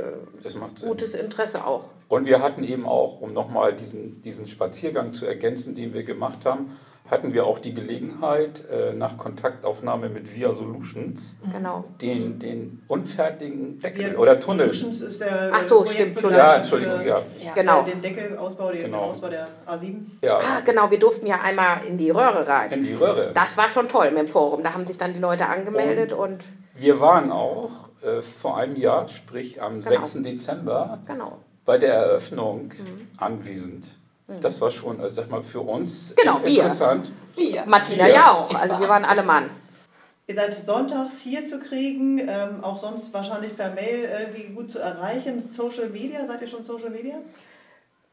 gutes 0.84 1.14
Interesse 1.14 1.66
auch. 1.66 1.86
Und 2.08 2.26
wir 2.26 2.42
hatten 2.42 2.64
eben 2.64 2.86
auch, 2.88 3.22
um 3.22 3.34
nochmal 3.34 3.76
diesen, 3.76 4.22
diesen 4.22 4.48
Spaziergang 4.48 5.14
zu 5.14 5.26
ergänzen, 5.26 5.76
den 5.76 5.94
wir 5.94 6.04
gemacht 6.04 6.46
haben, 6.46 6.78
hatten 7.10 7.34
wir 7.34 7.46
auch 7.46 7.60
die 7.60 7.74
Gelegenheit, 7.74 8.64
äh, 8.70 8.94
nach 8.94 9.18
Kontaktaufnahme 9.18 10.10
mit 10.10 10.34
Via 10.36 10.52
Solutions 10.52 11.36
genau. 11.54 11.84
den, 12.02 12.40
den 12.40 12.82
unfertigen 12.88 13.80
Deckel 13.80 14.12
Via 14.12 14.18
oder 14.18 14.40
Tunnel. 14.40 14.74
Solutions 14.74 15.02
ist 15.02 15.22
der 15.22 15.52
Ach 15.54 15.68
so, 15.68 15.86
stimmt, 15.86 16.12
Entschuldigung. 16.12 16.46
Ja, 16.46 16.56
Entschuldigung, 16.56 17.06
ja. 17.06 17.22
ja. 17.44 17.54
Genau. 17.54 17.84
Den 17.84 18.02
Deckelausbau, 18.02 18.72
den 18.72 18.82
genau. 18.82 19.02
Ausbau 19.02 19.30
der 19.30 19.48
A7. 19.68 19.98
Ja. 20.22 20.38
Ah, 20.38 20.62
genau, 20.66 20.90
wir 20.90 21.00
durften 21.00 21.28
ja 21.28 21.42
einmal 21.42 21.86
in 21.86 21.98
die 21.98 22.10
Röhre 22.10 22.48
rein. 22.48 22.72
In 22.72 22.84
die 22.84 22.94
Röhre. 22.94 23.32
Das 23.34 23.56
war 23.58 23.70
schon 23.70 23.88
toll 23.88 24.10
mit 24.10 24.20
dem 24.20 24.28
Forum. 24.28 24.64
Da 24.64 24.74
haben 24.74 24.86
sich 24.86 24.98
dann 24.98 25.14
die 25.14 25.20
Leute 25.20 25.48
angemeldet 25.48 26.12
und, 26.12 26.20
und 26.20 26.46
wir 26.78 27.00
waren 27.00 27.32
auch 27.32 27.90
äh, 28.02 28.22
vor 28.22 28.58
einem 28.58 28.76
Jahr, 28.76 29.08
sprich 29.08 29.62
am 29.62 29.82
genau. 29.82 30.04
6. 30.04 30.24
Dezember, 30.24 31.00
genau. 31.08 31.38
bei 31.66 31.78
der 31.78 31.94
Eröffnung 31.94 32.64
mhm. 32.64 33.08
anwesend. 33.18 33.86
Mhm. 34.28 34.42
Das 34.42 34.60
war 34.62 34.72
schon, 34.72 35.00
also 35.00 35.16
sag 35.16 35.30
mal, 35.30 35.44
für 35.44 35.62
uns 35.62 36.14
genau, 36.16 36.40
interessant. 36.40 37.12
Wir. 37.36 37.54
wir. 37.54 37.66
Martina 37.66 38.06
wir. 38.06 38.14
ja 38.14 38.32
auch. 38.32 38.54
Also 38.54 38.80
wir 38.80 38.90
waren 38.90 39.06
alle 39.06 39.24
Mann. 39.24 39.50
Ihr 40.28 40.34
seid 40.34 40.54
sonntags 40.56 41.20
hier 41.20 41.46
zu 41.46 41.60
kriegen, 41.60 42.18
ähm, 42.18 42.64
auch 42.64 42.80
sonst 42.80 43.14
wahrscheinlich 43.14 43.56
per 43.56 43.70
Mail 43.72 44.10
irgendwie 44.10 44.54
gut 44.56 44.72
zu 44.72 44.80
erreichen. 44.80 45.40
Social 45.40 45.90
Media, 45.90 46.26
seid 46.26 46.42
ihr 46.42 46.48
schon 46.48 46.64
Social 46.64 46.90
Media? 46.90 47.16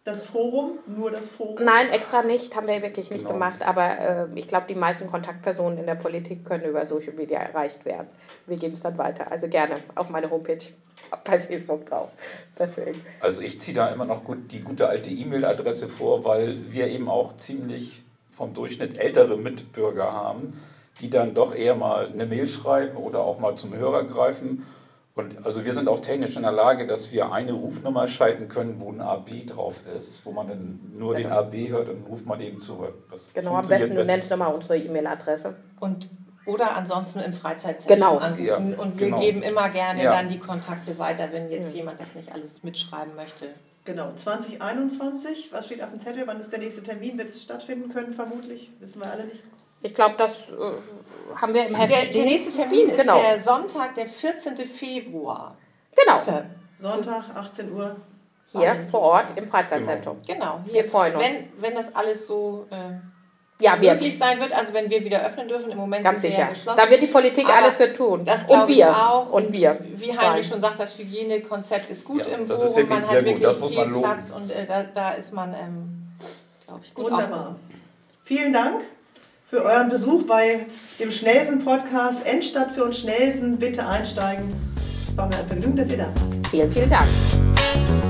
Das 0.05 0.23
Forum, 0.23 0.79
nur 0.87 1.11
das 1.11 1.29
Forum? 1.29 1.65
Nein, 1.65 1.89
extra 1.91 2.23
nicht, 2.23 2.55
haben 2.55 2.67
wir 2.67 2.83
wirklich 2.83 3.11
nicht 3.11 3.21
genau. 3.21 3.35
gemacht. 3.35 3.63
Aber 3.65 3.99
äh, 3.99 4.27
ich 4.35 4.47
glaube, 4.47 4.67
die 4.69 4.75
meisten 4.75 5.07
Kontaktpersonen 5.07 5.79
in 5.79 5.87
der 5.87 5.95
Politik 5.95 6.45
können 6.45 6.65
über 6.65 6.85
Social 6.85 7.15
Media 7.15 7.39
erreicht 7.39 7.85
werden. 7.87 8.09
Wir 8.47 8.59
geben 8.59 8.75
es 8.75 8.81
dann 8.81 8.99
weiter. 8.99 9.31
Also 9.31 9.49
gerne 9.49 9.77
auf 9.95 10.11
meine 10.11 10.29
Homepage 10.29 10.59
bei 11.25 11.39
Facebook 11.39 11.87
drauf. 11.87 12.11
Deswegen. 12.59 13.01
Also 13.21 13.41
ich 13.41 13.61
ziehe 13.61 13.75
da 13.75 13.89
immer 13.89 14.05
noch 14.05 14.25
gut 14.25 14.51
die 14.53 14.61
gute 14.61 14.89
alte 14.89 15.11
E-Mail-Adresse 15.11 15.89
vor, 15.89 16.25
weil 16.25 16.73
wir 16.73 16.89
eben 16.89 17.09
auch 17.09 17.37
ziemlich 17.37 18.03
vom 18.31 18.55
Durchschnitt 18.55 18.99
ältere 18.99 19.37
Mitbürger 19.37 20.13
haben, 20.13 20.61
die 21.01 21.11
dann 21.11 21.35
doch 21.35 21.55
eher 21.55 21.75
mal 21.75 22.09
eine 22.09 22.27
Mail 22.27 22.49
schreiben 22.49 22.97
oder 22.97 23.21
auch 23.21 23.39
mal 23.39 23.57
zum 23.57 23.75
Hörer 23.75 24.05
greifen 24.05 24.65
und 25.15 25.45
also 25.45 25.65
wir 25.65 25.75
sind 25.75 25.89
auch 25.89 26.01
technisch 26.01 26.37
in 26.37 26.43
der 26.43 26.53
Lage, 26.53 26.87
dass 26.87 27.13
wir 27.13 27.33
eine 27.33 27.53
Rufnummer 27.53 28.09
schalten 28.09 28.49
können, 28.49 28.81
wo 28.81 28.91
ein 28.91 29.03
AB 29.03 29.47
drauf 29.47 29.83
ist, 29.95 30.25
wo 30.25 30.33
man 30.33 30.49
dann 30.49 30.81
nur 30.97 31.15
genau. 31.15 31.29
den 31.29 31.67
AB 31.67 31.69
hört 31.69 31.89
und 31.91 32.07
ruft 32.09 32.25
man 32.25 32.41
eben 32.41 32.61
zurück. 32.61 32.95
Das 33.11 33.31
genau, 33.35 33.57
am 33.57 33.69
besten 33.69 33.95
du 33.95 34.05
nennst 34.07 34.31
nochmal 34.31 34.55
unsere 34.55 34.79
E-Mail-Adresse. 34.79 35.55
Und 35.81 36.09
oder 36.47 36.75
ansonsten 36.75 37.21
im 37.21 37.33
Freizeitzentrum 37.33 37.97
genau. 37.97 38.19
anrufen. 38.19 38.73
Ja, 38.73 38.79
und 38.79 38.99
wir 38.99 39.07
genau. 39.07 39.21
geben 39.21 39.43
immer 39.43 39.69
gerne 39.69 40.03
ja. 40.03 40.11
dann 40.11 40.29
die 40.29 40.39
Kontakte 40.39 40.99
weiter, 40.99 41.29
wenn 41.33 41.51
jetzt 41.51 41.71
ja. 41.71 41.79
jemand 41.79 42.01
das 42.01 42.15
nicht 42.15 42.33
alles 42.33 42.63
mitschreiben 42.63 43.15
möchte. 43.15 43.51
Genau, 43.85 44.13
2021, 44.15 45.53
was 45.53 45.67
steht 45.67 45.83
auf 45.83 45.91
dem 45.91 45.99
Zettel? 45.99 46.27
Wann 46.27 46.39
ist 46.39 46.53
der 46.53 46.61
nächste 46.61 46.83
Termin? 46.83 47.19
Wird 47.19 47.29
es 47.29 47.43
stattfinden 47.43 47.93
können, 47.93 48.13
vermutlich? 48.13 48.71
Wissen 48.79 49.01
wir 49.03 49.11
alle 49.11 49.25
nicht. 49.25 49.43
Ich 49.83 49.95
glaube, 49.95 50.15
das 50.17 50.53
äh, 50.53 50.55
haben 51.35 51.53
wir 51.53 51.67
im 51.67 51.75
Heft. 51.75 51.93
Der, 51.93 52.13
der 52.13 52.25
nächste 52.25 52.53
Termin 52.53 52.89
ist 52.91 53.01
genau. 53.01 53.19
der 53.19 53.43
Sonntag, 53.43 53.95
der 53.97 54.07
14. 54.07 54.57
Februar. 54.59 55.57
Genau. 55.97 56.23
Sonntag, 56.79 57.25
18 57.35 57.73
Uhr. 57.73 57.97
Hier 58.53 58.77
vor 58.89 59.01
Ort 59.01 59.39
im 59.39 59.49
Freizeitzentrum. 59.49 60.19
Genau. 60.27 60.61
Hier, 60.65 60.75
wir 60.75 60.85
freuen 60.85 61.15
uns. 61.17 61.25
Wenn, 61.25 61.49
wenn 61.59 61.75
das 61.75 61.95
alles 61.95 62.27
so 62.27 62.67
äh, 62.71 62.93
ja, 63.63 63.77
möglich 63.77 64.19
sein 64.19 64.41
wird, 64.41 64.53
also 64.53 64.73
wenn 64.73 64.91
wir 64.91 65.05
wieder 65.05 65.25
öffnen 65.25 65.49
dürfen, 65.49 65.71
im 65.71 65.79
Moment 65.79 66.05
Ganz 66.05 66.23
sicher. 66.23 66.47
geschlossen. 66.47 66.79
Da 66.83 66.91
wird 66.91 67.03
die 67.03 67.07
Politik 67.07 67.47
Aber 67.47 67.57
alles 67.57 67.77
für 67.77 67.93
tun. 67.93 68.25
Das 68.25 68.45
und 68.45 68.69
wir 68.69 68.91
auch. 68.91 69.31
Und 69.31 69.53
wir. 69.53 69.79
Wie 69.97 70.17
Heinrich 70.17 70.49
schon 70.49 70.61
sagt, 70.61 70.81
das 70.81 70.97
Hygienekonzept 70.99 71.91
ist 71.91 72.05
gut 72.05 72.27
ja, 72.27 72.37
im 72.37 72.49
das 72.49 72.61
Forum. 72.63 72.89
man 72.89 73.03
hat 73.03 73.25
wirklich 73.25 73.61
gut. 73.61 73.71
viel 73.71 73.85
Platz 73.85 74.31
und 74.35 74.51
äh, 74.51 74.67
da, 74.67 74.83
da 74.83 75.11
ist 75.13 75.33
man, 75.33 75.55
ähm, 75.55 76.13
glaube 76.67 76.81
ich, 76.85 76.95
gut 76.95 77.05
Wunderbar. 77.07 77.41
Aufgehoben. 77.41 77.57
Vielen 78.25 78.53
Dank 78.53 78.83
für 79.49 79.65
euren 79.65 79.89
Besuch 79.89 80.23
bei 80.27 80.67
dem 80.99 81.11
Schnellsen-Podcast 81.11 82.27
Endstation 82.27 82.93
Schnellsen. 82.93 83.59
Bitte 83.59 83.87
einsteigen. 83.87 84.55
Es 85.09 85.17
war 85.17 85.27
mir 85.27 85.37
ein 85.37 85.47
Vergnügen, 85.47 85.77
dass 85.77 85.91
ihr 85.91 85.99
da 85.99 86.05
wart. 86.07 86.47
Vielen, 86.51 86.73
vielen 86.73 86.91
Dank. 86.91 88.02